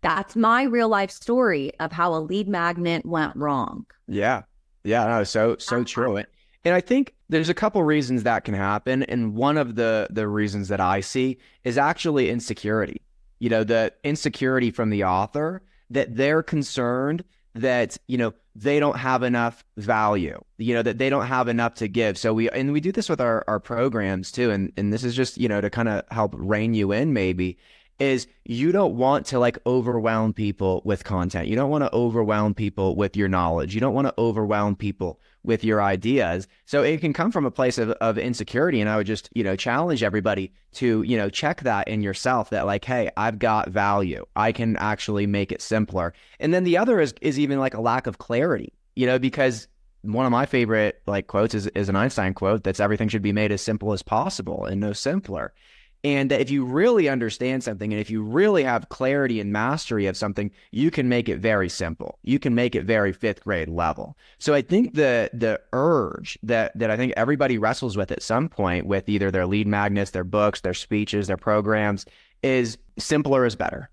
that's 0.01 0.35
my 0.35 0.63
real 0.63 0.89
life 0.89 1.11
story 1.11 1.71
of 1.79 1.93
how 1.93 2.13
a 2.13 2.19
lead 2.19 2.49
magnet 2.49 3.05
went 3.05 3.37
wrong. 3.37 3.85
Yeah. 4.05 4.41
Yeah, 4.83 5.07
no, 5.07 5.23
so 5.23 5.55
so 5.59 5.85
true. 5.85 6.23
And 6.69 6.75
I 6.75 6.81
think 6.81 7.15
there's 7.29 7.49
a 7.49 7.55
couple 7.55 7.81
reasons 7.83 8.21
that 8.23 8.43
can 8.43 8.53
happen, 8.53 9.01
and 9.01 9.33
one 9.33 9.57
of 9.57 9.73
the 9.73 10.05
the 10.11 10.27
reasons 10.27 10.67
that 10.67 10.79
I 10.79 11.01
see 11.01 11.39
is 11.63 11.79
actually 11.79 12.29
insecurity. 12.29 13.01
You 13.39 13.49
know, 13.49 13.63
the 13.63 13.91
insecurity 14.03 14.69
from 14.69 14.91
the 14.91 15.03
author 15.03 15.63
that 15.89 16.15
they're 16.15 16.43
concerned 16.43 17.23
that 17.55 17.97
you 18.05 18.19
know 18.19 18.35
they 18.55 18.79
don't 18.79 18.97
have 18.97 19.23
enough 19.23 19.65
value 19.77 20.39
you 20.59 20.75
know 20.75 20.83
that 20.83 20.99
they 20.99 21.09
don't 21.09 21.25
have 21.25 21.47
enough 21.47 21.73
to 21.73 21.87
give 21.87 22.15
so 22.15 22.31
we 22.31 22.47
and 22.51 22.71
we 22.71 22.79
do 22.79 22.91
this 22.91 23.09
with 23.09 23.19
our 23.19 23.43
our 23.47 23.59
programs 23.59 24.31
too 24.31 24.51
and 24.51 24.71
and 24.77 24.93
this 24.93 25.03
is 25.03 25.15
just 25.15 25.39
you 25.39 25.49
know 25.49 25.59
to 25.59 25.69
kind 25.69 25.89
of 25.89 26.03
help 26.11 26.31
rein 26.37 26.75
you 26.75 26.91
in 26.91 27.11
maybe 27.11 27.57
is 27.99 28.27
you 28.45 28.71
don't 28.71 28.95
want 28.95 29.25
to 29.27 29.39
like 29.39 29.57
overwhelm 29.65 30.33
people 30.33 30.81
with 30.85 31.03
content. 31.03 31.47
You 31.47 31.55
don't 31.55 31.69
want 31.69 31.83
to 31.83 31.93
overwhelm 31.93 32.53
people 32.53 32.95
with 32.95 33.17
your 33.17 33.27
knowledge. 33.27 33.75
You 33.75 33.81
don't 33.81 33.93
want 33.93 34.07
to 34.07 34.13
overwhelm 34.17 34.75
people 34.75 35.19
with 35.49 35.63
your 35.63 35.81
ideas. 35.81 36.47
So 36.65 36.83
it 36.83 37.01
can 37.01 37.11
come 37.11 37.31
from 37.31 37.43
a 37.43 37.51
place 37.51 37.79
of, 37.79 37.89
of 37.89 38.19
insecurity. 38.19 38.79
And 38.81 38.89
I 38.89 38.97
would 38.97 39.07
just, 39.07 39.29
you 39.33 39.43
know, 39.43 39.55
challenge 39.55 40.03
everybody 40.03 40.53
to, 40.73 41.01
you 41.01 41.17
know, 41.17 41.27
check 41.27 41.61
that 41.61 41.87
in 41.87 42.03
yourself 42.03 42.51
that 42.51 42.67
like, 42.67 42.85
hey, 42.85 43.09
I've 43.17 43.39
got 43.39 43.69
value. 43.69 44.27
I 44.35 44.51
can 44.51 44.77
actually 44.77 45.25
make 45.25 45.51
it 45.51 45.63
simpler. 45.63 46.13
And 46.39 46.53
then 46.53 46.65
the 46.65 46.77
other 46.77 47.01
is 47.01 47.15
is 47.19 47.39
even 47.39 47.57
like 47.57 47.73
a 47.73 47.81
lack 47.81 48.05
of 48.05 48.19
clarity, 48.19 48.71
you 48.95 49.07
know, 49.07 49.17
because 49.17 49.67
one 50.03 50.27
of 50.27 50.31
my 50.31 50.45
favorite 50.45 51.01
like 51.07 51.25
quotes 51.25 51.55
is, 51.55 51.65
is 51.67 51.89
an 51.89 51.95
Einstein 51.95 52.35
quote 52.35 52.63
that's 52.63 52.79
everything 52.79 53.09
should 53.09 53.23
be 53.23 53.33
made 53.33 53.51
as 53.51 53.61
simple 53.61 53.91
as 53.91 54.03
possible 54.03 54.65
and 54.65 54.79
no 54.79 54.93
simpler. 54.93 55.51
And 56.03 56.31
if 56.31 56.49
you 56.49 56.63
really 56.63 57.09
understand 57.09 57.63
something 57.63 57.91
and 57.91 57.99
if 57.99 58.09
you 58.09 58.23
really 58.23 58.63
have 58.63 58.87
clarity 58.87 59.41
and 59.41 59.51
mastery 59.51 60.05
of 60.05 60.15
something, 60.15 60.49
you 60.71 60.91
can 60.91 61.09
make 61.09 61.27
it 61.27 61.39
very 61.39 61.67
simple. 61.67 62.19
You 62.23 62.39
can 62.39 62.55
make 62.55 62.73
it 62.73 62.85
very 62.85 63.11
fifth 63.11 63.43
grade 63.43 63.67
level. 63.67 64.17
So 64.37 64.53
I 64.53 64.61
think 64.61 64.93
the 64.93 65.29
the 65.33 65.59
urge 65.73 66.39
that 66.43 66.77
that 66.77 66.89
I 66.89 66.95
think 66.95 67.13
everybody 67.17 67.57
wrestles 67.57 67.97
with 67.97 68.11
at 68.11 68.23
some 68.23 68.47
point 68.47 68.85
with 68.85 69.09
either 69.09 69.29
their 69.29 69.45
lead 69.45 69.67
magnets, 69.67 70.11
their 70.11 70.23
books, 70.23 70.61
their 70.61 70.73
speeches, 70.73 71.27
their 71.27 71.37
programs 71.37 72.05
is 72.43 72.77
simpler 72.97 73.45
is 73.45 73.55
better. 73.55 73.89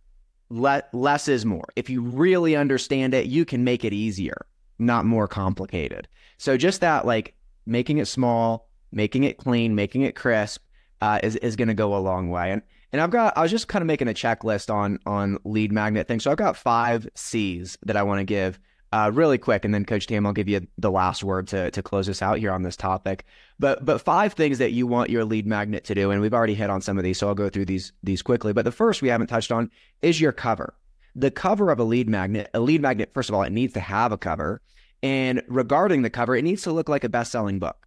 Let, 0.49 0.95
less 0.95 1.27
is 1.27 1.45
more. 1.45 1.66
If 1.75 1.90
you 1.90 2.03
really 2.03 2.55
understand 2.55 3.14
it, 3.14 3.27
you 3.27 3.45
can 3.45 3.64
make 3.64 3.85
it 3.85 3.92
easier, 3.92 4.47
not 4.79 5.05
more 5.05 5.27
complicated. 5.27 6.07
So 6.38 6.57
just 6.57 6.83
that 6.83 7.05
like 7.05 7.35
making 7.66 7.99
it 7.99 8.07
small, 8.07 8.69
making 8.92 9.25
it 9.25 9.38
clean, 9.38 9.75
making 9.75 10.03
it 10.03 10.14
crisp 10.14 10.62
uh, 11.01 11.21
is 11.23 11.37
is 11.37 11.57
going 11.57 11.69
to 11.69 11.75
go 11.75 11.97
a 11.97 11.99
long 11.99 12.31
way. 12.31 12.53
And 12.53 12.63
and 12.93 13.01
I've 13.01 13.11
got 13.11 13.37
I 13.37 13.43
was 13.43 13.51
just 13.51 13.69
kind 13.69 13.83
of 13.83 13.87
making 13.87 14.09
a 14.09 14.15
checklist 14.15 14.73
on 14.73 14.99
on 15.07 15.39
lead 15.45 15.73
magnet 15.73 16.09
things. 16.09 16.25
So 16.25 16.31
I've 16.31 16.37
got 16.37 16.57
five 16.57 17.09
C's 17.15 17.77
that 17.85 17.97
I 17.97 18.03
want 18.03 18.21
to 18.21 18.25
give 18.25 18.59
uh, 18.93 19.11
really 19.13 19.37
quick, 19.37 19.65
and 19.65 19.75
then 19.75 19.85
Coach 19.85 20.07
Tam, 20.07 20.27
I'll 20.27 20.33
give 20.33 20.49
you 20.49 20.67
the 20.79 20.91
last 20.91 21.25
word 21.25 21.49
to 21.49 21.71
to 21.71 21.83
close 21.83 22.09
us 22.09 22.23
out 22.23 22.39
here 22.39 22.53
on 22.53 22.63
this 22.63 22.77
topic. 22.77 23.25
But 23.59 23.85
but 23.85 24.01
five 24.01 24.35
things 24.35 24.59
that 24.59 24.73
you 24.73 24.87
want 24.87 25.11
your 25.11 25.25
lead 25.25 25.47
magnet 25.47 25.85
to 25.85 25.95
do, 25.95 26.11
and 26.11 26.21
we've 26.21 26.35
already 26.35 26.55
hit 26.55 26.71
on 26.71 26.81
some 26.81 26.97
of 26.97 27.05
these, 27.05 27.19
so 27.19 27.29
I'll 27.29 27.35
go 27.35 27.49
through 27.49 27.67
these 27.67 27.93
these 28.03 28.23
quickly. 28.23 28.53
But 28.53 28.65
the 28.65 28.73
first 28.73 29.03
we 29.03 29.09
haven't 29.09 29.27
touched 29.27 29.53
on 29.53 29.71
is 30.03 30.21
your 30.21 30.33
cover. 30.33 30.75
The 31.15 31.31
cover 31.31 31.71
of 31.71 31.79
a 31.79 31.85
lead 31.85 32.09
magnet. 32.09 32.51
A 32.55 32.61
lead 32.61 32.83
magnet, 32.83 33.11
first 33.13 33.29
of 33.29 33.35
all, 33.35 33.43
it 33.43 33.53
needs 33.53 33.73
to 33.75 33.81
have 33.81 34.13
a 34.13 34.19
cover. 34.19 34.61
And 35.03 35.43
regarding 35.49 36.03
the 36.03 36.11
cover, 36.11 36.37
it 36.37 36.43
needs 36.43 36.63
to 36.63 36.73
look 36.73 36.89
like 36.89 37.05
a 37.05 37.09
best 37.09 37.33
selling 37.33 37.59
book 37.59 37.86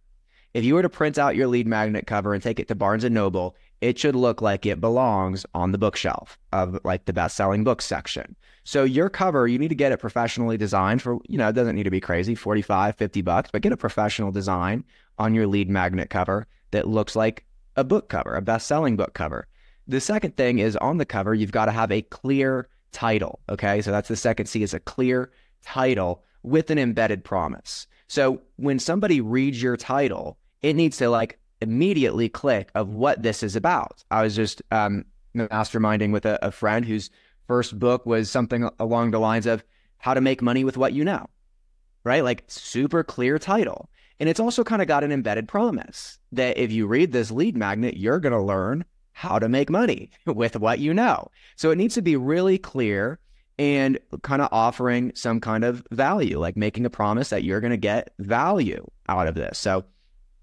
If 0.52 0.64
you 0.64 0.74
were 0.74 0.82
to 0.82 0.88
print 0.88 1.18
out 1.18 1.36
your 1.36 1.46
lead 1.46 1.66
magnet 1.66 2.06
cover 2.06 2.34
and 2.34 2.42
take 2.42 2.58
it 2.58 2.66
to 2.68 2.74
Barnes 2.74 3.04
and 3.04 3.14
Noble, 3.14 3.54
it 3.80 3.98
should 3.98 4.16
look 4.16 4.42
like 4.42 4.66
it 4.66 4.80
belongs 4.80 5.46
on 5.54 5.72
the 5.72 5.78
bookshelf 5.78 6.38
of 6.52 6.78
like 6.84 7.04
the 7.04 7.12
best-selling 7.12 7.62
books 7.62 7.84
section. 7.84 8.34
So 8.64 8.84
your 8.84 9.08
cover, 9.08 9.46
you 9.46 9.58
need 9.58 9.68
to 9.68 9.74
get 9.74 9.92
it 9.92 10.00
professionally 10.00 10.56
designed 10.56 11.02
for, 11.02 11.18
you 11.28 11.38
know, 11.38 11.48
it 11.48 11.54
doesn't 11.54 11.76
need 11.76 11.84
to 11.84 11.90
be 11.90 12.00
crazy, 12.00 12.34
45, 12.34 12.96
50 12.96 13.22
bucks, 13.22 13.50
but 13.52 13.62
get 13.62 13.72
a 13.72 13.76
professional 13.76 14.32
design 14.32 14.84
on 15.18 15.34
your 15.34 15.46
lead 15.46 15.70
magnet 15.70 16.10
cover 16.10 16.46
that 16.72 16.88
looks 16.88 17.14
like 17.14 17.46
a 17.76 17.84
book 17.84 18.08
cover, 18.08 18.34
a 18.34 18.42
best-selling 18.42 18.96
book 18.96 19.14
cover. 19.14 19.46
The 19.86 20.00
second 20.00 20.36
thing 20.36 20.58
is 20.58 20.76
on 20.76 20.98
the 20.98 21.06
cover, 21.06 21.32
you've 21.32 21.52
got 21.52 21.66
to 21.66 21.72
have 21.72 21.92
a 21.92 22.02
clear 22.02 22.68
title. 22.92 23.40
Okay. 23.48 23.82
So 23.82 23.90
that's 23.90 24.08
the 24.08 24.16
second 24.16 24.46
C 24.46 24.62
is 24.62 24.74
a 24.74 24.80
clear 24.80 25.30
title 25.62 26.24
with 26.42 26.70
an 26.70 26.78
embedded 26.78 27.24
promise. 27.24 27.86
So 28.10 28.42
when 28.56 28.80
somebody 28.80 29.20
reads 29.20 29.62
your 29.62 29.76
title, 29.76 30.36
it 30.62 30.74
needs 30.74 30.96
to 30.96 31.08
like 31.08 31.38
immediately 31.60 32.28
click 32.28 32.72
of 32.74 32.88
what 32.88 33.22
this 33.22 33.44
is 33.44 33.54
about. 33.54 34.02
I 34.10 34.24
was 34.24 34.34
just 34.34 34.60
um, 34.72 35.04
masterminding 35.36 36.10
with 36.10 36.26
a, 36.26 36.44
a 36.44 36.50
friend 36.50 36.84
whose 36.84 37.08
first 37.46 37.78
book 37.78 38.04
was 38.06 38.28
something 38.28 38.68
along 38.80 39.12
the 39.12 39.20
lines 39.20 39.46
of 39.46 39.62
how 39.98 40.14
to 40.14 40.20
make 40.20 40.42
money 40.42 40.64
with 40.64 40.76
what 40.76 40.92
you 40.92 41.04
know, 41.04 41.24
right? 42.02 42.24
Like 42.24 42.42
super 42.48 43.04
clear 43.04 43.38
title. 43.38 43.88
And 44.18 44.28
it's 44.28 44.40
also 44.40 44.64
kind 44.64 44.82
of 44.82 44.88
got 44.88 45.04
an 45.04 45.12
embedded 45.12 45.46
promise 45.46 46.18
that 46.32 46.58
if 46.58 46.72
you 46.72 46.88
read 46.88 47.12
this 47.12 47.30
lead 47.30 47.56
magnet, 47.56 47.96
you're 47.96 48.18
going 48.18 48.32
to 48.32 48.42
learn 48.42 48.84
how 49.12 49.38
to 49.38 49.48
make 49.48 49.70
money 49.70 50.10
with 50.26 50.56
what 50.56 50.80
you 50.80 50.92
know. 50.92 51.30
So 51.54 51.70
it 51.70 51.78
needs 51.78 51.94
to 51.94 52.02
be 52.02 52.16
really 52.16 52.58
clear 52.58 53.20
and 53.60 53.98
kind 54.22 54.40
of 54.40 54.48
offering 54.52 55.12
some 55.14 55.38
kind 55.38 55.64
of 55.64 55.86
value, 55.90 56.38
like 56.38 56.56
making 56.56 56.86
a 56.86 56.90
promise 56.90 57.28
that 57.28 57.44
you're 57.44 57.60
going 57.60 57.72
to 57.72 57.76
get 57.76 58.14
value 58.18 58.84
out 59.06 59.26
of 59.26 59.34
this. 59.34 59.58
So 59.58 59.84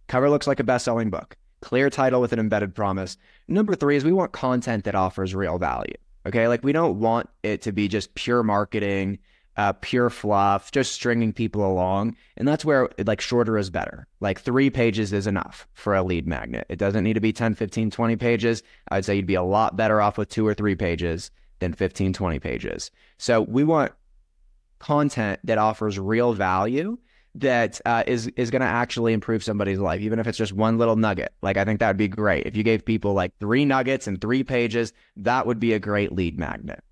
cover 0.08 0.30
looks 0.30 0.46
like 0.46 0.60
a 0.60 0.64
best-selling 0.64 1.10
book. 1.10 1.36
Clear 1.62 1.90
title 1.90 2.22
with 2.22 2.32
an 2.32 2.38
embedded 2.38 2.76
promise. 2.76 3.18
Number 3.48 3.74
3 3.74 3.96
is 3.96 4.06
we 4.06 4.14
want 4.14 4.34
content 4.34 4.84
that 4.84 4.94
offers 4.94 5.34
real 5.34 5.58
value. 5.58 5.96
Okay? 6.28 6.48
Like 6.48 6.64
we 6.64 6.74
don't 6.74 7.00
want 7.00 7.28
it 7.42 7.64
to 7.64 7.72
be 7.72 7.88
just 7.88 8.14
pure 8.14 8.44
marketing 8.44 9.18
uh, 9.58 9.74
pure 9.82 10.12
fluff, 10.12 10.72
just 10.72 10.94
stringing 10.94 11.34
people 11.34 11.66
along. 11.66 12.16
And 12.38 12.48
that's 12.48 12.64
where 12.64 12.90
like 13.06 13.20
shorter 13.20 13.58
is 13.58 13.72
better. 13.72 14.08
Like 14.20 14.40
three 14.40 14.70
pages 14.70 15.12
is 15.12 15.26
enough 15.26 15.68
for 15.74 15.96
a 15.96 16.04
lead 16.04 16.28
magnet. 16.28 16.68
It 16.70 16.78
doesn't 16.78 17.04
need 17.04 17.16
to 17.16 17.20
be 17.20 17.34
10, 17.34 17.56
15, 17.56 17.90
20 17.90 18.16
pages. 18.18 18.62
I'd 18.90 19.04
say 19.04 19.16
you'd 19.16 19.26
be 19.26 19.34
a 19.34 19.42
lot 19.42 19.76
better 19.76 20.00
off 20.00 20.18
with 20.18 20.30
two 20.30 20.46
or 20.46 20.54
three 20.54 20.76
pages 20.76 21.32
than 21.60 21.74
15, 21.74 22.14
20 22.14 22.40
pages. 22.40 22.92
So 23.18 23.42
we 23.42 23.64
want 23.64 23.94
content 24.80 25.40
that 25.44 25.58
offers 25.58 25.98
real 25.98 26.34
value 26.34 26.98
that 27.36 27.80
uh, 27.86 28.04
is 28.08 28.28
is 28.36 28.50
going 28.50 28.62
to 28.62 28.68
actually 28.68 29.14
improve 29.14 29.44
somebody's 29.44 29.80
life, 29.80 30.02
even 30.02 30.20
if 30.20 30.28
it's 30.28 30.38
just 30.38 30.54
one 30.54 30.78
little 30.78 30.96
nugget. 30.96 31.34
Like 31.42 31.58
I 31.58 31.66
think 31.66 31.80
that 31.80 31.88
would 31.88 31.98
be 31.98 32.08
great. 32.08 32.48
If 32.48 32.56
you 32.56 32.64
gave 32.64 32.84
people 32.84 33.14
like 33.14 33.38
three 33.40 33.64
nuggets 33.64 34.08
and 34.08 34.20
three 34.20 34.44
pages, 34.44 34.92
that 35.18 35.46
would 35.46 35.60
be 35.60 35.74
a 35.74 35.80
great 35.80 36.12
lead 36.12 36.40
magnet. 36.40 36.84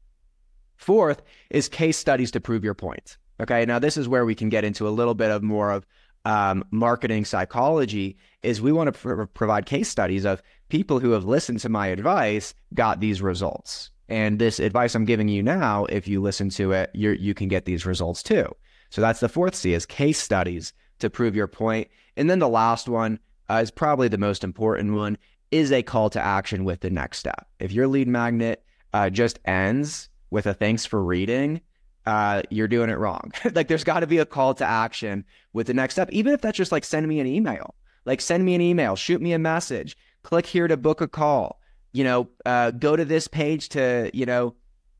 Fourth 0.77 1.21
is 1.49 1.67
case 1.67 1.97
studies 1.97 2.31
to 2.31 2.39
prove 2.39 2.63
your 2.63 2.73
point. 2.73 3.17
Okay, 3.41 3.65
now 3.65 3.79
this 3.79 3.97
is 3.97 4.07
where 4.07 4.25
we 4.25 4.35
can 4.35 4.49
get 4.49 4.63
into 4.63 4.87
a 4.87 4.89
little 4.89 5.15
bit 5.15 5.31
of 5.31 5.41
more 5.41 5.71
of 5.71 5.85
um, 6.25 6.63
marketing 6.71 7.25
psychology. 7.25 8.17
Is 8.43 8.61
we 8.61 8.71
want 8.71 8.93
to 8.93 8.99
pr- 8.99 9.23
provide 9.23 9.65
case 9.65 9.89
studies 9.89 10.25
of 10.25 10.43
people 10.69 10.99
who 10.99 11.11
have 11.11 11.25
listened 11.25 11.59
to 11.61 11.69
my 11.69 11.87
advice 11.87 12.53
got 12.73 12.99
these 12.99 13.21
results, 13.21 13.89
and 14.07 14.39
this 14.39 14.59
advice 14.59 14.95
I'm 14.95 15.05
giving 15.05 15.27
you 15.27 15.41
now, 15.41 15.85
if 15.85 16.07
you 16.07 16.21
listen 16.21 16.49
to 16.51 16.71
it, 16.71 16.91
you 16.93 17.11
you 17.11 17.33
can 17.33 17.47
get 17.47 17.65
these 17.65 17.85
results 17.85 18.21
too. 18.23 18.47
So 18.89 19.01
that's 19.01 19.19
the 19.19 19.29
fourth 19.29 19.55
C 19.55 19.73
is 19.73 19.85
case 19.85 20.21
studies 20.21 20.73
to 20.99 21.09
prove 21.09 21.35
your 21.35 21.47
point. 21.47 21.89
and 22.15 22.29
then 22.29 22.39
the 22.39 22.47
last 22.47 22.87
one 22.87 23.19
uh, 23.49 23.55
is 23.55 23.71
probably 23.71 24.07
the 24.07 24.17
most 24.17 24.43
important 24.43 24.93
one 24.93 25.17
is 25.51 25.71
a 25.71 25.83
call 25.83 26.09
to 26.09 26.19
action 26.19 26.65
with 26.65 26.79
the 26.81 26.89
next 26.89 27.19
step. 27.19 27.47
If 27.59 27.71
your 27.71 27.87
lead 27.87 28.07
magnet 28.07 28.63
uh, 28.93 29.09
just 29.09 29.39
ends 29.45 30.09
with 30.31 30.45
a 30.47 30.53
thanks 30.53 30.85
for 30.85 31.03
reading, 31.03 31.61
uh, 32.05 32.43
you're 32.49 32.67
doing 32.67 32.89
it 32.89 32.97
wrong. 32.97 33.31
like 33.53 33.67
there's 33.67 33.83
got 33.83 34.01
to 34.01 34.07
be 34.07 34.17
a 34.17 34.25
call 34.25 34.53
to 34.55 34.65
action 34.65 35.25
with 35.53 35.67
the 35.67 35.73
next 35.73 35.95
step, 35.95 36.09
even 36.11 36.33
if 36.33 36.41
that's 36.41 36.57
just 36.57 36.71
like 36.71 36.83
send 36.83 37.07
me 37.07 37.19
an 37.19 37.27
email. 37.27 37.75
Like 38.05 38.21
send 38.21 38.45
me 38.45 38.55
an 38.55 38.61
email, 38.61 38.95
shoot 38.95 39.21
me 39.21 39.33
a 39.33 39.39
message, 39.39 39.97
click 40.23 40.45
here 40.45 40.67
to 40.67 40.77
book 40.77 41.01
a 41.01 41.07
call. 41.07 41.59
You 41.95 42.03
know, 42.03 42.29
uh, 42.45 42.71
go 42.71 42.97
to 42.97 43.05
this 43.05 43.27
page 43.29 43.69
to 43.69 44.11
you 44.13 44.25
know 44.25 44.55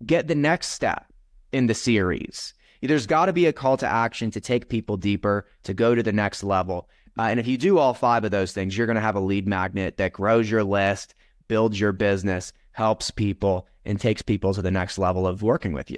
get 0.06 0.28
the 0.28 0.36
next 0.36 0.70
step 0.70 1.12
in 1.52 1.68
the 1.68 1.74
series. 1.74 2.54
There's 2.82 3.08
got 3.08 3.26
to 3.26 3.34
be 3.34 3.48
a 3.48 3.54
call 3.54 3.76
to 3.78 3.88
action 3.88 4.32
to 4.32 4.40
take 4.40 4.70
people 4.70 4.96
deeper, 4.96 5.48
to 5.64 5.74
go 5.74 5.94
to 5.94 6.04
the 6.04 6.14
next 6.14 6.44
level. 6.44 6.88
Uh, 7.18 7.24
and 7.24 7.40
if 7.40 7.48
you 7.48 7.58
do 7.58 7.80
all 7.80 7.94
five 7.94 8.24
of 8.24 8.32
those 8.32 8.52
things, 8.52 8.78
you're 8.78 8.88
going 8.88 8.96
to 8.96 9.02
have 9.02 9.16
a 9.16 9.20
lead 9.20 9.48
magnet 9.48 9.98
that 9.98 10.14
grows 10.14 10.50
your 10.50 10.64
list, 10.64 11.16
builds 11.48 11.80
your 11.80 11.92
business, 11.92 12.54
helps 12.72 13.10
people, 13.12 13.68
and 13.86 14.00
takes 14.00 14.22
people 14.22 14.54
to 14.54 14.62
the 14.62 14.72
next 14.72 14.98
level 14.98 15.26
of 15.26 15.42
working 15.42 15.74
with 15.74 15.90
you. 15.90 15.98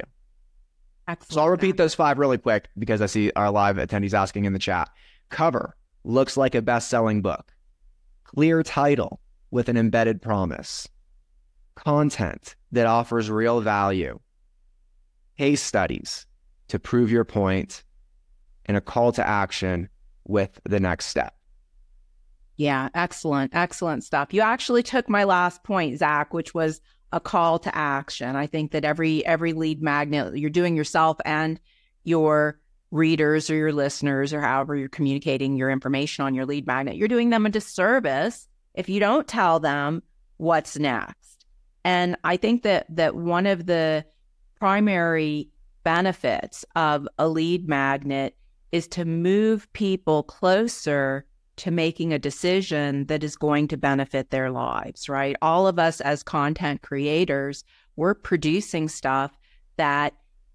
Excellent. 1.07 1.33
So 1.33 1.41
I'll 1.41 1.49
repeat 1.49 1.77
those 1.77 1.95
five 1.95 2.17
really 2.17 2.37
quick 2.37 2.69
because 2.77 3.01
I 3.01 3.05
see 3.05 3.31
our 3.35 3.51
live 3.51 3.77
attendees 3.77 4.13
asking 4.13 4.45
in 4.45 4.53
the 4.53 4.59
chat. 4.59 4.89
Cover 5.29 5.75
looks 6.03 6.37
like 6.37 6.55
a 6.55 6.61
best 6.61 6.89
selling 6.89 7.21
book. 7.21 7.53
Clear 8.23 8.63
title 8.63 9.19
with 9.51 9.69
an 9.69 9.77
embedded 9.77 10.21
promise. 10.21 10.87
Content 11.75 12.55
that 12.71 12.87
offers 12.87 13.29
real 13.29 13.61
value. 13.61 14.19
Case 15.37 15.61
studies 15.61 16.25
to 16.67 16.79
prove 16.79 17.11
your 17.11 17.23
point 17.23 17.83
and 18.65 18.75
a 18.75 18.81
call 18.81 19.11
to 19.13 19.25
action 19.25 19.89
with 20.25 20.59
the 20.65 20.79
next 20.79 21.05
step. 21.05 21.33
Yeah, 22.57 22.89
excellent, 22.95 23.53
excellent 23.53 24.03
stuff. 24.03 24.33
You 24.33 24.41
actually 24.41 24.83
took 24.83 25.07
my 25.07 25.23
last 25.23 25.63
point, 25.63 25.99
Zack, 25.99 26.33
which 26.33 26.53
was 26.53 26.81
a 27.11 27.19
call 27.19 27.59
to 27.59 27.75
action. 27.75 28.35
I 28.35 28.47
think 28.47 28.71
that 28.71 28.83
every 28.83 29.25
every 29.25 29.53
lead 29.53 29.81
magnet 29.81 30.37
you're 30.37 30.49
doing 30.49 30.75
yourself 30.75 31.17
and 31.23 31.59
your 32.03 32.59
readers 32.91 33.49
or 33.49 33.55
your 33.55 33.71
listeners 33.71 34.33
or 34.33 34.41
however 34.41 34.75
you're 34.75 34.89
communicating 34.89 35.55
your 35.55 35.69
information 35.69 36.25
on 36.25 36.33
your 36.33 36.45
lead 36.45 36.65
magnet, 36.65 36.95
you're 36.95 37.07
doing 37.07 37.29
them 37.29 37.45
a 37.45 37.49
disservice 37.49 38.47
if 38.77 38.87
you 38.87 39.01
don't 39.01 39.27
tell 39.27 39.59
them 39.59 40.01
what's 40.37 40.77
next. 40.77 41.45
And 41.83 42.15
I 42.23 42.37
think 42.37 42.63
that 42.63 42.85
that 42.95 43.15
one 43.15 43.45
of 43.45 43.65
the 43.65 44.05
primary 44.59 45.49
benefits 45.83 46.63
of 46.75 47.07
a 47.17 47.27
lead 47.27 47.67
magnet 47.67 48.35
is 48.71 48.87
to 48.89 49.03
move 49.03 49.71
people 49.73 50.23
closer 50.23 51.25
to 51.55 51.71
making 51.71 52.13
a 52.13 52.19
decision 52.19 53.05
that 53.07 53.23
is 53.23 53.35
going 53.35 53.67
to 53.69 53.77
benefit 53.77 54.29
their 54.29 54.51
lives, 54.51 55.09
right? 55.09 55.35
All 55.41 55.65
of 55.67 55.79
us 55.79 55.99
as 56.01 56.21
content 56.21 56.83
creators, 56.83 57.63
we're 57.95 58.13
producing 58.13 58.87
stuff 58.89 59.35
that 59.77 60.13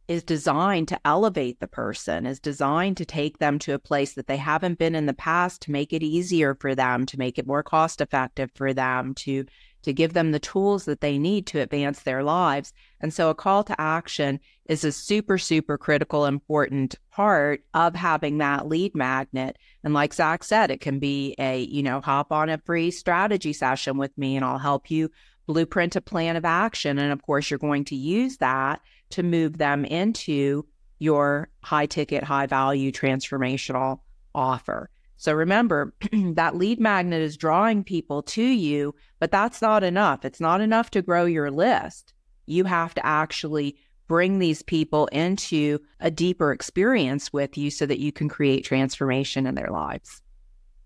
is 0.09 0.23
designed 0.23 0.89
to 0.89 1.01
elevate 1.05 1.61
the 1.61 1.69
person, 1.69 2.27
is 2.27 2.41
designed 2.41 2.97
to 2.97 3.05
take 3.05 3.39
them 3.39 3.59
to 3.61 3.75
a 3.75 3.79
place 3.79 4.15
that 4.15 4.27
they 4.27 4.37
haven't 4.37 4.79
been 4.79 4.95
in 4.95 5.07
the 5.07 5.15
past, 5.15 5.63
to 5.63 5.71
make 5.71 5.93
it 5.93 6.03
easier 6.03 6.55
for 6.55 6.75
them, 6.75 7.07
to 7.07 7.19
make 7.19 7.39
it 7.39 7.47
more 7.47 7.63
cost 7.63 8.01
effective 8.01 8.51
for 8.55 8.73
them, 8.75 9.15
to 9.15 9.45
to 9.83 9.93
give 9.93 10.13
them 10.13 10.31
the 10.31 10.39
tools 10.39 10.85
that 10.85 11.01
they 11.01 11.19
need 11.19 11.47
to 11.49 11.61
advance 11.61 12.03
their 12.03 12.23
lives. 12.23 12.73
And 13.01 13.13
so 13.13 13.31
a 13.31 13.35
call 13.35 13.65
to 13.65 13.81
action 13.81 14.39
is 14.67 14.85
a 14.85 14.93
super, 14.93 15.39
super 15.39 15.77
critical, 15.77 16.25
important 16.25 16.95
part 17.11 17.65
of 17.75 17.95
having 17.95 18.39
that 18.39 18.69
lead 18.69 18.95
magnet. 18.95 19.59
And 19.83 19.93
like 19.93 20.15
Zack 20.15 20.45
said, 20.45 20.71
it 20.71 20.81
can 20.81 21.01
be 21.01 21.35
a, 21.39 21.63
you 21.63 21.83
know, 21.83 22.01
hop 22.01 22.31
on 22.31 22.49
a 22.49 22.59
free 22.59 22.91
strategy 22.91 23.53
session 23.53 23.99
with 23.99 24.17
me 24.17 24.37
and 24.37 24.45
I'll 24.45 24.59
help 24.59 24.91
you 24.91 25.11
blueprint 25.47 25.97
a 25.97 26.01
plan 26.01 26.37
of 26.37 26.45
action. 26.45 26.99
And 26.99 27.13
of 27.13 27.23
course, 27.23 27.51
you're 27.51 27.59
going 27.59 27.85
to 27.87 27.97
use 27.97 28.37
that 28.37 28.81
to 29.13 29.23
move 29.23 29.59
them 29.59 29.85
into 29.85 30.67
your 30.99 31.49
high 31.63 31.87
ticket, 31.87 32.23
high 32.23 32.47
value 32.47 32.93
transformational 32.93 34.01
offer. 34.35 34.89
So 35.17 35.33
remember, 35.33 35.95
that 36.13 36.57
lead 36.57 36.81
magnet 36.81 37.23
is 37.23 37.37
drawing 37.37 37.85
people 37.85 38.23
to 38.23 38.43
you, 38.43 38.95
but 39.21 39.31
that's 39.31 39.63
not 39.63 39.85
enough. 39.85 40.25
It's 40.25 40.41
not 40.41 40.61
enough 40.61 40.91
to 40.91 41.03
grow 41.03 41.25
your 41.25 41.51
list. 41.51 42.13
You 42.47 42.65
have 42.65 42.95
to 42.95 43.07
actually 43.07 43.77
bring 44.09 44.39
these 44.39 44.63
people 44.63 45.07
into 45.07 45.79
a 46.01 46.11
deeper 46.11 46.53
experience 46.53 47.33
with 47.33 47.57
you 47.57 47.71
so 47.71 47.87
that 47.87 48.01
you 48.01 48.13
can 48.13 48.29
create 48.29 48.65
transformation 48.65 49.47
in 49.47 49.55
their 49.55 49.71
lives. 49.71 50.23